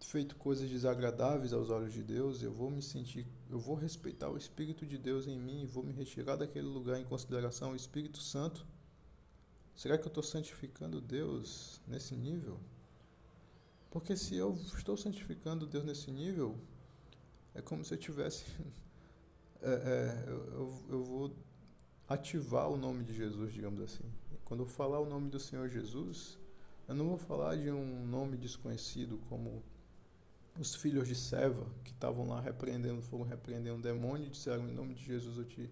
feito 0.00 0.36
coisas 0.36 0.68
desagradáveis 0.68 1.52
aos 1.52 1.70
olhos 1.70 1.92
de 1.92 2.02
Deus, 2.02 2.42
eu 2.42 2.52
vou 2.52 2.70
me 2.70 2.82
sentir, 2.82 3.26
eu 3.50 3.58
vou 3.58 3.74
respeitar 3.74 4.28
o 4.28 4.36
Espírito 4.36 4.86
de 4.86 4.98
Deus 4.98 5.26
em 5.26 5.38
mim, 5.38 5.66
vou 5.66 5.82
me 5.82 5.92
retirar 5.92 6.36
daquele 6.36 6.66
lugar 6.66 7.00
em 7.00 7.04
consideração 7.04 7.70
ao 7.70 7.76
Espírito 7.76 8.20
Santo. 8.20 8.66
Será 9.74 9.98
que 9.98 10.04
eu 10.04 10.08
estou 10.08 10.22
santificando 10.22 11.00
Deus 11.00 11.80
nesse 11.86 12.14
nível? 12.14 12.60
Porque 13.96 14.14
se 14.14 14.36
eu 14.36 14.52
estou 14.76 14.94
santificando 14.94 15.66
Deus 15.66 15.82
nesse 15.82 16.10
nível, 16.10 16.54
é 17.54 17.62
como 17.62 17.82
se 17.82 17.94
eu 17.94 17.96
tivesse. 17.96 18.44
é, 19.62 19.70
é, 19.70 20.24
eu, 20.26 20.82
eu 20.90 21.02
vou 21.02 21.34
ativar 22.06 22.68
o 22.68 22.76
nome 22.76 23.04
de 23.04 23.14
Jesus, 23.14 23.54
digamos 23.54 23.80
assim. 23.80 24.04
Quando 24.44 24.64
eu 24.64 24.66
falar 24.66 25.00
o 25.00 25.08
nome 25.08 25.30
do 25.30 25.40
Senhor 25.40 25.66
Jesus, 25.70 26.38
eu 26.86 26.94
não 26.94 27.08
vou 27.08 27.16
falar 27.16 27.56
de 27.56 27.70
um 27.70 28.06
nome 28.06 28.36
desconhecido 28.36 29.18
como 29.30 29.62
os 30.60 30.74
filhos 30.74 31.08
de 31.08 31.14
Seva, 31.14 31.64
que 31.82 31.92
estavam 31.92 32.28
lá 32.28 32.38
repreendendo, 32.38 33.00
foram 33.00 33.24
repreender 33.24 33.72
um 33.72 33.80
demônio 33.80 34.26
e 34.26 34.30
disseram: 34.30 34.68
Em 34.68 34.74
nome 34.74 34.92
de 34.92 35.06
Jesus 35.06 35.38
eu, 35.38 35.44
te, 35.46 35.70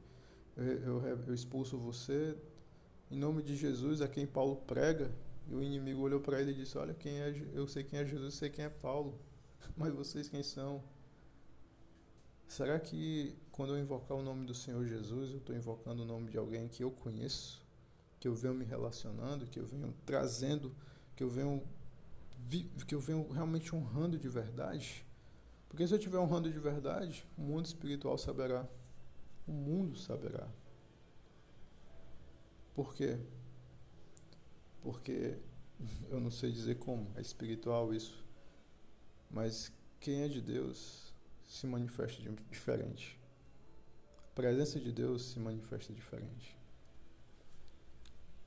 eu, 0.57 0.65
eu, 0.65 1.25
eu 1.27 1.35
expulso 1.35 1.77
você. 1.77 2.35
Em 3.11 3.19
nome 3.19 3.43
de 3.43 3.55
Jesus, 3.55 4.01
a 4.01 4.09
quem 4.09 4.27
Paulo 4.27 4.57
prega. 4.67 5.13
E 5.47 5.55
o 5.55 5.63
inimigo 5.63 6.01
olhou 6.01 6.21
para 6.21 6.41
ele 6.41 6.53
e 6.53 6.55
disse: 6.55 6.77
Olha, 6.79 6.95
quem 6.95 7.21
é, 7.21 7.51
eu 7.53 7.67
sei 7.67 7.85
quem 7.85 7.99
é 7.99 8.05
Jesus, 8.05 8.35
sei 8.35 8.51
quem 8.51 8.65
é 8.65 8.69
Paulo, 8.69 9.19
mas 9.77 9.93
vocês 9.93 10.29
quem 10.29 10.43
são? 10.43 10.83
Será 12.49 12.79
que 12.79 13.37
quando 13.51 13.75
eu 13.75 13.79
invocar 13.79 14.17
o 14.17 14.23
nome 14.23 14.47
do 14.47 14.55
Senhor 14.55 14.87
Jesus, 14.87 15.33
eu 15.33 15.39
estou 15.39 15.57
invocando 15.57 16.03
o 16.03 16.07
nome 16.07 16.31
de 16.31 16.39
alguém 16.39 16.69
que 16.69 16.85
eu 16.85 16.91
conheço, 16.91 17.65
que 18.21 18.29
eu 18.29 18.35
venho 18.35 18.55
me 18.55 18.65
relacionando, 18.65 19.47
que 19.47 19.59
eu 19.59 19.67
venho 19.67 19.95
trazendo, 20.07 20.75
que 21.17 21.23
eu 21.23 21.29
venho 21.29 21.63
que 22.87 22.95
eu 22.95 23.01
venho 23.01 23.29
realmente 23.33 23.75
honrando 23.75 24.19
de 24.19 24.29
verdade. 24.29 25.05
Porque 25.69 25.87
se 25.87 25.95
eu 25.95 25.99
estiver 25.99 26.19
honrando 26.19 26.53
de 26.53 26.59
verdade, 26.59 27.27
o 27.37 27.43
mundo 27.43 27.67
espiritual 27.67 28.17
saberá. 28.19 28.69
O 29.47 29.53
mundo 29.53 29.97
saberá. 29.99 30.49
Por 32.75 32.95
quê? 32.95 33.19
Porque 34.85 35.37
eu 36.09 36.21
não 36.21 36.31
sei 36.31 36.53
dizer 36.53 36.77
como, 36.77 37.11
é 37.17 37.21
espiritual 37.21 37.93
isso. 37.93 38.25
Mas 39.29 39.73
quem 39.99 40.23
é 40.23 40.29
de 40.29 40.41
Deus 40.41 41.13
se 41.45 41.67
manifesta 41.67 42.23
de 42.23 42.31
diferente. 42.49 43.19
A 44.31 44.35
presença 44.37 44.79
de 44.79 44.93
Deus 44.93 45.33
se 45.33 45.41
manifesta 45.41 45.93
diferente. 45.93 46.57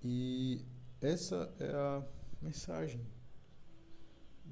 E 0.02 0.62
essa 1.02 1.54
é 1.60 1.71
a 1.71 2.08
mensagem 2.41 3.06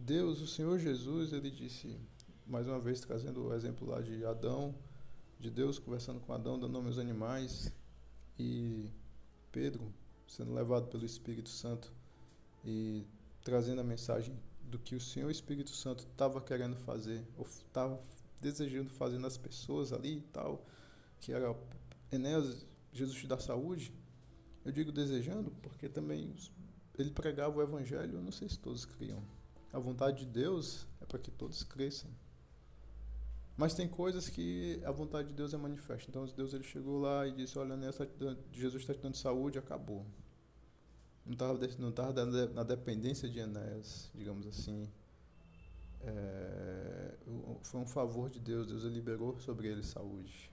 Deus, 0.04 0.41
o 0.41 0.48
Senhor 0.48 0.78
Jesus, 0.78 1.32
ele 1.34 1.50
disse, 1.50 1.98
mais 2.45 2.67
uma 2.67 2.80
vez 2.80 3.00
trazendo 3.00 3.48
o 3.48 3.54
exemplo 3.54 3.88
lá 3.88 4.02
de 4.02 4.24
Adão, 4.26 4.76
de 5.39 5.50
Deus 5.50 5.80
conversando 5.80 6.19
com 6.19 6.34
Adão, 6.34 6.60
dando 6.60 6.74
nome 6.74 6.88
aos 6.88 7.00
animais, 7.00 7.74
e 8.38 8.91
Pedro 9.52 9.91
sendo 10.27 10.53
levado 10.53 10.88
pelo 10.88 11.05
Espírito 11.05 11.49
Santo 11.49 11.91
e 12.63 13.05
trazendo 13.43 13.81
a 13.81 13.83
mensagem 13.83 14.35
do 14.63 14.79
que 14.79 14.95
o 14.95 14.99
Senhor 14.99 15.29
Espírito 15.29 15.69
Santo 15.71 16.05
estava 16.11 16.41
querendo 16.41 16.75
fazer, 16.75 17.23
ou 17.38 17.45
estava 17.45 18.01
desejando 18.41 18.89
fazer 18.89 19.19
nas 19.19 19.38
pessoas 19.38 19.93
ali 19.93 20.17
e 20.17 20.21
tal, 20.21 20.65
que 21.19 21.31
era 21.31 21.55
Enéas, 22.11 22.65
Jesus 22.91 23.23
dá 23.25 23.39
saúde. 23.39 23.93
Eu 24.63 24.71
digo 24.71 24.91
desejando 24.91 25.51
porque 25.61 25.88
também 25.88 26.33
ele 26.97 27.11
pregava 27.11 27.57
o 27.57 27.61
evangelho, 27.61 28.15
eu 28.15 28.21
não 28.21 28.31
sei 28.31 28.49
se 28.49 28.57
todos 28.57 28.85
criam. 28.85 29.21
A 29.71 29.79
vontade 29.79 30.25
de 30.25 30.31
Deus 30.31 30.88
é 31.01 31.05
para 31.05 31.19
que 31.19 31.29
todos 31.29 31.63
cresçam. 31.63 32.09
Mas 33.58 33.74
tem 33.74 33.88
coisas 33.88 34.28
que 34.28 34.82
a 34.84 34.91
vontade 34.91 35.30
de 35.30 35.34
Deus 35.34 35.54
é 35.54 35.58
manifesta. 35.58 36.10
Então 36.10 36.26
Deus 36.26 36.54
ele 36.54 36.63
chegou 36.63 37.00
lá 37.00 37.26
e 37.26 37.32
disse: 37.32 37.58
Olha, 37.58 37.78
nessa, 37.78 38.10
Jesus 38.52 38.82
está 38.82 38.94
te 38.94 39.00
dando 39.00 39.15
saúde, 39.15 39.58
acabou. 39.58 40.06
Não 41.26 41.34
estava 41.34 41.60
não 41.80 41.91
tava 41.91 42.26
na 42.54 42.63
dependência 42.63 43.30
de 43.30 43.39
Enéas, 43.39 44.12
digamos 44.13 44.46
assim. 44.46 44.88
É, 46.02 47.13
foi 47.63 47.82
um 47.82 47.88
favor 47.88 48.30
de 48.30 48.39
Deus, 48.39 48.68
Deus 48.68 48.84
liberou 48.84 49.39
sobre 49.39 49.68
ele 49.68 49.82
saúde. 49.84 50.52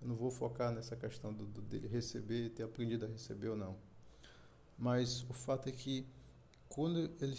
Eu 0.00 0.08
não 0.08 0.16
vou 0.16 0.30
focar 0.30 0.72
nessa 0.72 0.96
questão 0.96 1.34
do, 1.34 1.44
do, 1.44 1.60
dele 1.60 1.86
receber, 1.88 2.48
ter 2.50 2.62
aprendido 2.62 3.04
a 3.04 3.08
receber 3.08 3.48
ou 3.48 3.56
não. 3.56 3.76
Mas 4.78 5.22
o 5.28 5.34
fato 5.34 5.68
é 5.68 5.72
que 5.72 6.06
quando 6.68 7.10
ele 7.20 7.36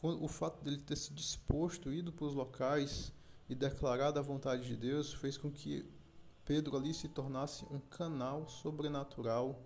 o 0.00 0.28
fato 0.28 0.62
dele 0.62 0.78
ter 0.78 0.94
se 0.94 1.12
disposto, 1.12 1.92
ido 1.92 2.12
para 2.12 2.26
os 2.26 2.34
locais 2.34 3.12
e 3.48 3.54
declarado 3.54 4.18
a 4.18 4.22
vontade 4.22 4.66
de 4.66 4.76
Deus, 4.76 5.12
fez 5.12 5.38
com 5.38 5.50
que 5.50 5.88
Pedro 6.44 6.76
ali 6.76 6.92
se 6.92 7.08
tornasse 7.08 7.64
um 7.70 7.78
canal 7.78 8.48
sobrenatural 8.48 9.62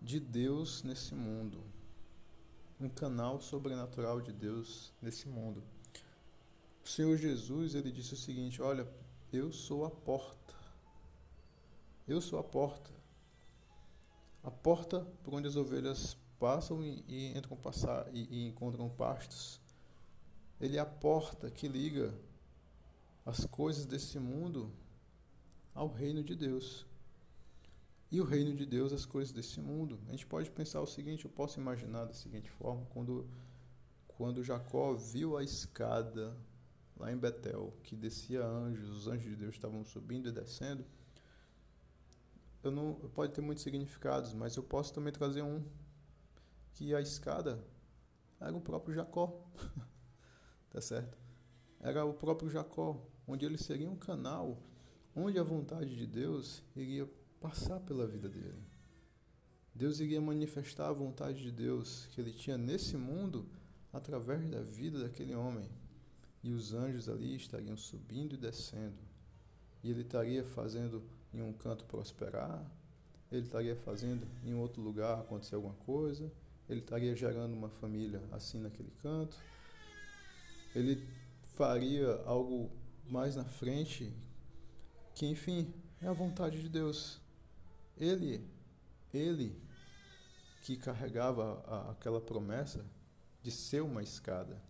de 0.00 0.20
Deus 0.20 0.82
nesse 0.82 1.14
mundo. 1.14 1.64
Um 2.80 2.88
canal 2.88 3.40
sobrenatural 3.40 4.20
de 4.20 4.32
Deus 4.32 4.92
nesse 5.00 5.28
mundo. 5.28 5.62
O 6.84 6.88
Senhor 6.88 7.16
Jesus, 7.16 7.74
ele 7.74 7.90
disse 7.90 8.14
o 8.14 8.16
seguinte: 8.16 8.60
Olha, 8.60 8.86
eu 9.32 9.50
sou 9.52 9.84
a 9.84 9.90
porta. 9.90 10.54
Eu 12.06 12.20
sou 12.20 12.38
a 12.38 12.44
porta. 12.44 12.90
A 14.44 14.50
porta 14.50 15.00
por 15.24 15.34
onde 15.34 15.48
as 15.48 15.56
ovelhas 15.56 16.16
passam 16.38 16.82
e, 16.84 17.02
e 17.08 17.36
entram 17.36 17.56
passar 17.56 18.06
e, 18.14 18.28
e 18.30 18.46
encontram 18.46 18.88
pastos. 18.88 19.60
Ele 20.60 20.76
é 20.76 20.80
a 20.80 20.86
porta 20.86 21.50
que 21.50 21.66
liga 21.66 22.14
as 23.26 23.44
coisas 23.44 23.84
desse 23.84 24.20
mundo 24.20 24.72
ao 25.74 25.88
reino 25.88 26.22
de 26.22 26.36
Deus. 26.36 26.86
E 28.08 28.20
o 28.20 28.24
reino 28.24 28.54
de 28.54 28.64
Deus, 28.64 28.92
as 28.92 29.04
coisas 29.04 29.32
desse 29.34 29.60
mundo. 29.60 29.98
A 30.06 30.12
gente 30.12 30.24
pode 30.24 30.48
pensar 30.52 30.80
o 30.80 30.86
seguinte, 30.86 31.24
eu 31.24 31.30
posso 31.30 31.58
imaginar 31.58 32.04
da 32.04 32.14
seguinte 32.14 32.48
forma, 32.48 32.86
quando, 32.86 33.28
quando 34.06 34.44
Jacó 34.44 34.94
viu 34.94 35.36
a 35.36 35.42
escada 35.42 36.36
lá 36.96 37.12
em 37.12 37.16
Betel, 37.16 37.76
que 37.82 37.96
descia 37.96 38.46
anjos, 38.46 38.88
os 38.90 39.08
anjos 39.08 39.28
de 39.28 39.36
Deus 39.36 39.56
estavam 39.56 39.84
subindo 39.84 40.28
e 40.28 40.32
descendo, 40.32 40.86
eu 42.62 42.70
não, 42.70 42.94
pode 42.94 43.32
ter 43.32 43.40
muitos 43.40 43.64
significados, 43.64 44.32
mas 44.34 44.56
eu 44.56 44.62
posso 44.62 44.94
também 44.94 45.12
trazer 45.12 45.42
um 45.42 45.64
que 46.74 46.94
a 46.94 47.00
escada 47.00 47.62
era 48.40 48.56
o 48.56 48.60
próprio 48.60 48.94
Jacó. 48.94 49.44
tá 50.70 50.80
certo? 50.80 51.18
Era 51.80 52.04
o 52.04 52.14
próprio 52.14 52.48
Jacó, 52.48 53.04
onde 53.26 53.44
ele 53.44 53.58
seria 53.58 53.90
um 53.90 53.96
canal 53.96 54.58
onde 55.14 55.38
a 55.38 55.42
vontade 55.42 55.96
de 55.96 56.06
Deus 56.06 56.62
iria 56.76 57.08
passar 57.40 57.80
pela 57.80 58.06
vida 58.06 58.28
dele. 58.28 58.62
Deus 59.74 59.98
iria 59.98 60.20
manifestar 60.20 60.88
a 60.88 60.92
vontade 60.92 61.42
de 61.42 61.50
Deus 61.50 62.06
que 62.12 62.20
ele 62.20 62.32
tinha 62.32 62.58
nesse 62.58 62.96
mundo 62.96 63.46
através 63.92 64.48
da 64.50 64.60
vida 64.60 65.02
daquele 65.02 65.34
homem. 65.34 65.68
E 66.42 66.52
os 66.52 66.74
anjos 66.74 67.08
ali 67.08 67.34
estariam 67.34 67.76
subindo 67.76 68.34
e 68.34 68.38
descendo. 68.38 69.06
e 69.82 69.90
ele 69.90 70.02
estaria 70.02 70.44
fazendo 70.44 71.02
em 71.32 71.42
um 71.42 71.52
canto 71.52 71.84
prosperar, 71.84 72.64
ele 73.30 73.42
estaria 73.42 73.76
fazendo 73.76 74.26
em 74.44 74.54
outro 74.54 74.82
lugar 74.82 75.20
acontecer 75.20 75.54
alguma 75.54 75.74
coisa, 75.74 76.32
ele 76.68 76.80
estaria 76.80 77.14
gerando 77.14 77.52
uma 77.52 77.68
família 77.68 78.20
assim 78.32 78.58
naquele 78.58 78.90
canto, 79.02 79.36
ele 80.74 81.06
faria 81.54 82.20
algo 82.24 82.70
mais 83.08 83.36
na 83.36 83.44
frente, 83.44 84.12
que 85.14 85.26
enfim, 85.26 85.72
é 86.00 86.08
a 86.08 86.12
vontade 86.12 86.60
de 86.60 86.68
Deus. 86.68 87.20
Ele, 87.96 88.44
ele 89.12 89.60
que 90.62 90.76
carregava 90.76 91.62
a, 91.66 91.92
aquela 91.92 92.20
promessa 92.20 92.84
de 93.42 93.50
ser 93.50 93.82
uma 93.82 94.02
escada. 94.02 94.60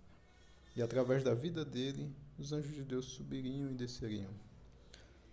E 0.76 0.82
através 0.82 1.24
da 1.24 1.34
vida 1.34 1.64
dele, 1.64 2.14
os 2.38 2.52
anjos 2.52 2.74
de 2.74 2.84
Deus 2.84 3.06
subiriam 3.06 3.70
e 3.70 3.74
desceriam. 3.74 4.30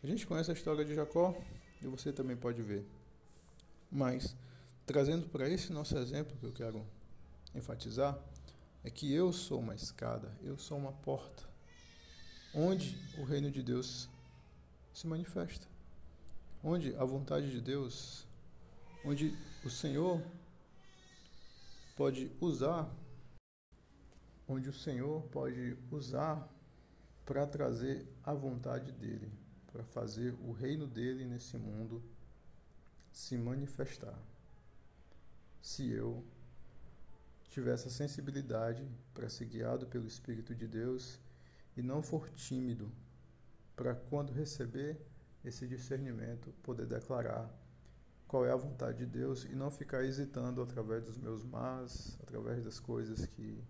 A 0.02 0.08
gente 0.08 0.26
conhece 0.26 0.50
a 0.52 0.54
história 0.54 0.86
de 0.86 0.96
Jacó 0.96 1.36
e 1.82 1.88
você 1.88 2.14
também 2.14 2.38
pode 2.38 2.62
ver. 2.62 2.86
Mas, 3.92 4.36
trazendo 4.86 5.28
para 5.28 5.50
esse 5.50 5.72
nosso 5.72 5.98
exemplo 5.98 6.38
que 6.38 6.46
eu 6.46 6.52
quero 6.52 6.86
enfatizar, 7.54 8.18
é 8.84 8.90
que 8.90 9.14
eu 9.14 9.32
sou 9.32 9.60
uma 9.60 9.76
escada, 9.76 10.36
eu 10.42 10.58
sou 10.58 10.78
uma 10.78 10.92
porta, 10.92 11.44
onde 12.54 12.98
o 13.18 13.24
reino 13.24 13.50
de 13.52 13.62
Deus 13.64 14.10
se 14.94 15.08
manifesta, 15.08 15.68
onde 16.64 16.96
a 16.96 17.04
vontade 17.04 17.52
de 17.52 17.60
Deus, 17.60 18.26
onde 19.04 19.38
o 19.64 19.70
Senhor 19.70 20.22
pode 21.96 22.32
usar, 22.40 22.90
onde 24.48 24.70
o 24.70 24.74
Senhor 24.74 25.24
pode 25.30 25.78
usar 25.92 26.48
para 27.26 27.48
trazer 27.48 28.08
a 28.24 28.34
vontade 28.34 28.92
dele 28.92 29.32
para 29.74 29.84
fazer 29.86 30.36
o 30.44 30.52
reino 30.52 30.86
dele 30.86 31.26
nesse 31.26 31.58
mundo 31.58 32.02
se 33.12 33.36
manifestar. 33.36 34.18
Se 35.60 35.90
eu 35.90 36.24
tiver 37.50 37.74
essa 37.74 37.90
sensibilidade 37.90 38.88
para 39.16 39.30
ser 39.30 39.46
guiado 39.46 39.88
pelo 39.88 40.06
Espírito 40.06 40.54
de 40.54 40.68
Deus 40.68 41.20
e 41.76 41.82
não 41.82 42.02
for 42.02 42.30
tímido 42.30 42.92
para 43.76 43.96
quando 43.96 44.32
receber 44.32 45.00
esse 45.44 45.68
discernimento 45.68 46.52
poder 46.64 46.86
declarar 46.86 47.50
qual 48.28 48.46
é 48.46 48.52
a 48.52 48.56
vontade 48.56 49.00
de 49.00 49.06
Deus 49.06 49.44
e 49.46 49.56
não 49.56 49.70
ficar 49.70 50.04
hesitando 50.04 50.62
através 50.62 51.04
dos 51.04 51.18
meus 51.18 51.44
mas, 51.44 52.18
através 52.22 52.64
das 52.64 52.80
coisas 52.80 53.26
que 53.26 53.64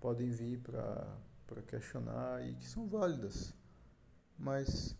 podem 0.00 0.30
vir 0.30 0.58
para 0.60 1.62
questionar 1.66 2.44
e 2.44 2.54
que 2.56 2.66
são 2.66 2.88
válidas, 2.88 3.54
mas 4.36 4.96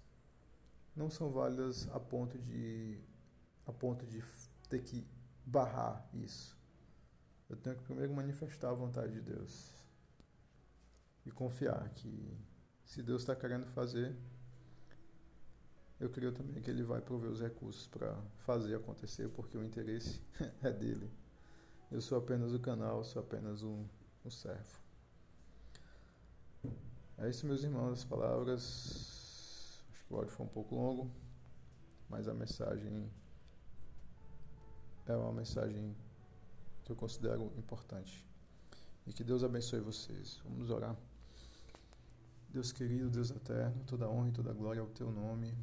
não 0.94 1.10
são 1.10 1.30
válidas 1.30 1.88
a 1.90 1.98
ponto 1.98 2.38
de 2.38 3.00
a 3.66 3.72
ponto 3.72 4.06
de 4.06 4.22
ter 4.68 4.82
que 4.82 5.06
barrar 5.44 6.08
isso. 6.14 6.56
Eu 7.48 7.56
tenho 7.56 7.76
que 7.76 7.82
primeiro 7.82 8.12
manifestar 8.12 8.70
a 8.70 8.74
vontade 8.74 9.12
de 9.12 9.20
Deus 9.20 9.81
e 11.24 11.30
confiar 11.30 11.88
que 11.90 12.36
se 12.84 13.02
Deus 13.02 13.22
está 13.22 13.34
querendo 13.34 13.66
fazer, 13.66 14.16
eu 16.00 16.10
creio 16.10 16.32
também 16.32 16.60
que 16.60 16.70
Ele 16.70 16.82
vai 16.82 17.00
prover 17.00 17.30
os 17.30 17.40
recursos 17.40 17.86
para 17.86 18.16
fazer 18.38 18.74
acontecer, 18.74 19.28
porque 19.28 19.56
o 19.56 19.64
interesse 19.64 20.20
é 20.62 20.70
dele. 20.70 21.10
Eu 21.90 22.00
sou 22.00 22.18
apenas 22.18 22.52
o 22.52 22.58
canal, 22.58 23.04
sou 23.04 23.22
apenas 23.22 23.62
um, 23.62 23.84
um 24.24 24.30
servo. 24.30 24.80
É 27.18 27.28
isso, 27.28 27.46
meus 27.46 27.62
irmãos, 27.62 27.92
as 27.92 28.04
palavras 28.04 29.22
o 30.12 30.16
áudio 30.16 30.30
foi 30.30 30.44
um 30.44 30.48
pouco 30.48 30.74
longo, 30.74 31.10
mas 32.06 32.28
a 32.28 32.34
mensagem 32.34 33.10
é 35.06 35.16
uma 35.16 35.32
mensagem 35.32 35.96
que 36.84 36.92
eu 36.92 36.96
considero 36.96 37.50
importante. 37.56 38.26
E 39.06 39.12
que 39.12 39.24
Deus 39.24 39.42
abençoe 39.42 39.80
vocês. 39.80 40.38
Vamos 40.44 40.68
orar. 40.68 40.94
Deus 42.52 42.70
querido, 42.70 43.08
Deus 43.08 43.30
eterno, 43.30 43.82
toda 43.84 44.10
honra 44.10 44.28
e 44.28 44.32
toda 44.32 44.52
glória 44.52 44.82
ao 44.82 44.88
teu 44.88 45.10
nome. 45.10 45.56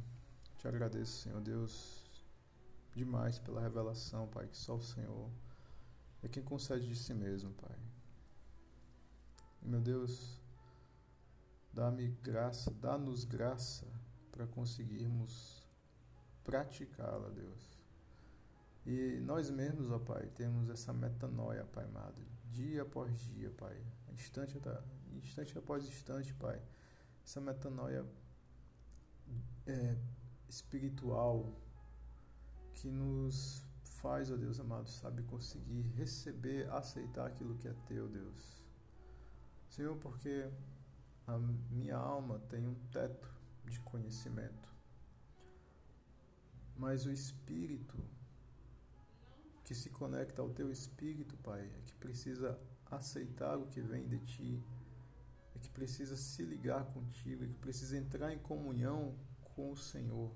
Te 0.58 0.66
agradeço, 0.66 1.22
Senhor 1.22 1.40
Deus, 1.40 2.04
demais 2.96 3.38
pela 3.38 3.60
revelação, 3.60 4.26
Pai, 4.26 4.48
que 4.48 4.56
só 4.56 4.74
o 4.74 4.82
Senhor 4.82 5.30
é 6.20 6.26
quem 6.26 6.42
concede 6.42 6.88
de 6.88 6.96
si 6.96 7.14
mesmo, 7.14 7.52
Pai. 7.52 7.78
E, 9.62 9.68
meu 9.68 9.80
Deus, 9.80 10.42
dá-me 11.72 12.08
graça, 12.24 12.72
dá-nos 12.72 13.24
graça 13.24 13.86
para 14.32 14.48
conseguirmos 14.48 15.64
praticá-la, 16.42 17.28
Deus. 17.28 17.78
E 18.84 19.20
nós 19.20 19.48
mesmos, 19.48 19.92
ó 19.92 19.98
Pai, 20.00 20.26
temos 20.34 20.68
essa 20.68 20.92
metanoia, 20.92 21.64
Pai 21.66 21.84
amado, 21.84 22.20
dia 22.50 22.82
após 22.82 23.16
dia, 23.20 23.48
Pai, 23.52 23.80
instante, 24.12 24.60
instante 25.12 25.56
após 25.56 25.86
instante, 25.86 26.34
Pai. 26.34 26.60
Essa 27.30 27.40
metanoia 27.40 28.04
é, 29.64 29.96
espiritual 30.48 31.54
que 32.74 32.90
nos 32.90 33.64
faz, 33.84 34.32
ó 34.32 34.36
Deus 34.36 34.58
amado, 34.58 34.90
sabe, 34.90 35.22
conseguir 35.22 35.82
receber, 35.94 36.68
aceitar 36.72 37.28
aquilo 37.28 37.54
que 37.54 37.68
é 37.68 37.74
teu, 37.86 38.08
Deus. 38.08 38.64
Senhor, 39.68 39.96
porque 39.98 40.50
a 41.24 41.38
minha 41.38 41.96
alma 41.96 42.40
tem 42.48 42.66
um 42.66 42.74
teto 42.90 43.32
de 43.64 43.78
conhecimento. 43.78 44.68
Mas 46.76 47.06
o 47.06 47.12
espírito 47.12 47.96
que 49.62 49.72
se 49.72 49.88
conecta 49.88 50.42
ao 50.42 50.50
teu 50.50 50.68
espírito, 50.68 51.36
Pai, 51.36 51.62
é 51.62 51.80
que 51.82 51.94
precisa 51.94 52.58
aceitar 52.86 53.56
o 53.56 53.68
que 53.68 53.80
vem 53.80 54.08
de 54.08 54.18
ti, 54.18 54.60
que 55.60 55.68
precisa 55.70 56.16
se 56.16 56.42
ligar 56.42 56.84
contigo, 56.92 57.46
que 57.46 57.54
precisa 57.54 57.96
entrar 57.96 58.32
em 58.32 58.38
comunhão 58.38 59.14
com 59.54 59.70
o 59.72 59.76
Senhor. 59.76 60.32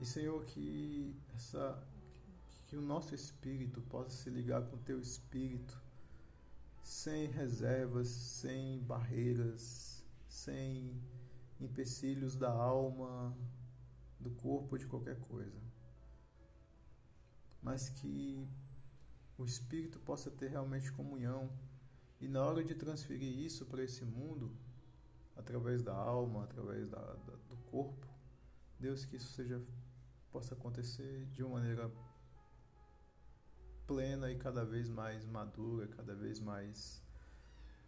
E 0.00 0.06
Senhor, 0.06 0.44
que 0.44 1.14
essa 1.34 1.86
que 2.66 2.76
o 2.76 2.80
nosso 2.80 3.16
espírito 3.16 3.80
possa 3.82 4.10
se 4.10 4.30
ligar 4.30 4.62
com 4.62 4.76
o 4.76 4.80
teu 4.80 5.00
espírito 5.00 5.82
sem 6.84 7.26
reservas, 7.26 8.08
sem 8.08 8.80
barreiras, 8.84 10.04
sem 10.28 11.02
empecilhos 11.60 12.36
da 12.36 12.48
alma, 12.48 13.36
do 14.20 14.30
corpo 14.30 14.78
de 14.78 14.86
qualquer 14.86 15.18
coisa. 15.20 15.60
Mas 17.60 17.88
que 17.88 18.48
o 19.36 19.44
espírito 19.44 19.98
possa 19.98 20.30
ter 20.30 20.50
realmente 20.50 20.92
comunhão 20.92 21.50
e 22.20 22.28
na 22.28 22.44
hora 22.44 22.62
de 22.62 22.74
transferir 22.74 23.38
isso 23.38 23.64
para 23.66 23.82
esse 23.82 24.04
mundo, 24.04 24.54
através 25.34 25.82
da 25.82 25.94
alma, 25.94 26.44
através 26.44 26.88
da, 26.88 27.00
da, 27.00 27.36
do 27.48 27.56
corpo, 27.70 28.06
Deus 28.78 29.04
que 29.04 29.16
isso 29.16 29.32
seja 29.32 29.60
possa 30.30 30.54
acontecer 30.54 31.26
de 31.26 31.42
uma 31.42 31.58
maneira 31.58 31.90
plena 33.86 34.30
e 34.30 34.38
cada 34.38 34.64
vez 34.64 34.88
mais 34.88 35.24
madura, 35.24 35.88
cada 35.88 36.14
vez 36.14 36.38
mais 36.38 37.02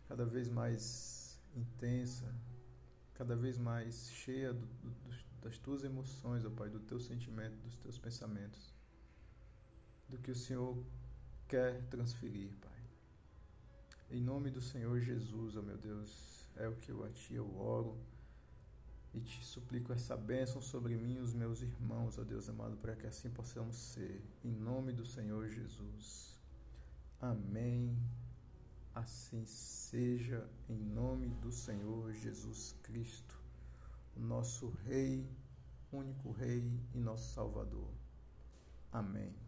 cada 0.08 0.24
vez 0.24 0.48
mais 0.48 1.40
intensa, 1.54 2.34
cada 3.14 3.36
vez 3.36 3.56
mais 3.56 4.10
cheia 4.10 4.52
do, 4.52 4.66
do, 4.66 4.94
das 5.42 5.58
tuas 5.58 5.84
emoções, 5.84 6.44
ó 6.44 6.50
Pai, 6.50 6.68
do 6.70 6.80
teu 6.80 6.98
sentimento, 6.98 7.56
dos 7.62 7.76
teus 7.78 7.98
pensamentos, 7.98 8.74
do 10.08 10.18
que 10.18 10.30
o 10.30 10.34
Senhor 10.34 10.84
quer 11.48 11.82
transferir, 11.88 12.50
Pai. 12.60 12.71
Em 14.12 14.20
nome 14.20 14.50
do 14.50 14.60
Senhor 14.60 15.00
Jesus, 15.00 15.56
ó 15.56 15.62
meu 15.62 15.78
Deus, 15.78 16.46
é 16.56 16.68
o 16.68 16.76
que 16.76 16.90
eu 16.90 17.02
a 17.02 17.08
Ti 17.08 17.32
eu 17.32 17.56
oro 17.56 17.96
e 19.14 19.20
te 19.20 19.42
suplico 19.42 19.90
essa 19.90 20.14
bênção 20.14 20.60
sobre 20.60 20.94
mim 20.96 21.14
e 21.14 21.20
os 21.20 21.32
meus 21.32 21.62
irmãos, 21.62 22.18
ó 22.18 22.22
Deus 22.22 22.46
amado, 22.46 22.76
para 22.76 22.94
que 22.94 23.06
assim 23.06 23.30
possamos 23.30 23.74
ser. 23.74 24.22
Em 24.44 24.52
nome 24.52 24.92
do 24.92 25.06
Senhor 25.06 25.48
Jesus. 25.48 26.38
Amém. 27.22 27.96
Assim 28.94 29.46
seja, 29.46 30.46
em 30.68 30.76
nome 30.76 31.28
do 31.40 31.50
Senhor 31.50 32.12
Jesus 32.12 32.74
Cristo, 32.82 33.40
nosso 34.14 34.68
Rei, 34.84 35.26
único 35.90 36.32
Rei 36.32 36.70
e 36.94 36.98
nosso 36.98 37.32
Salvador. 37.32 37.88
Amém. 38.92 39.41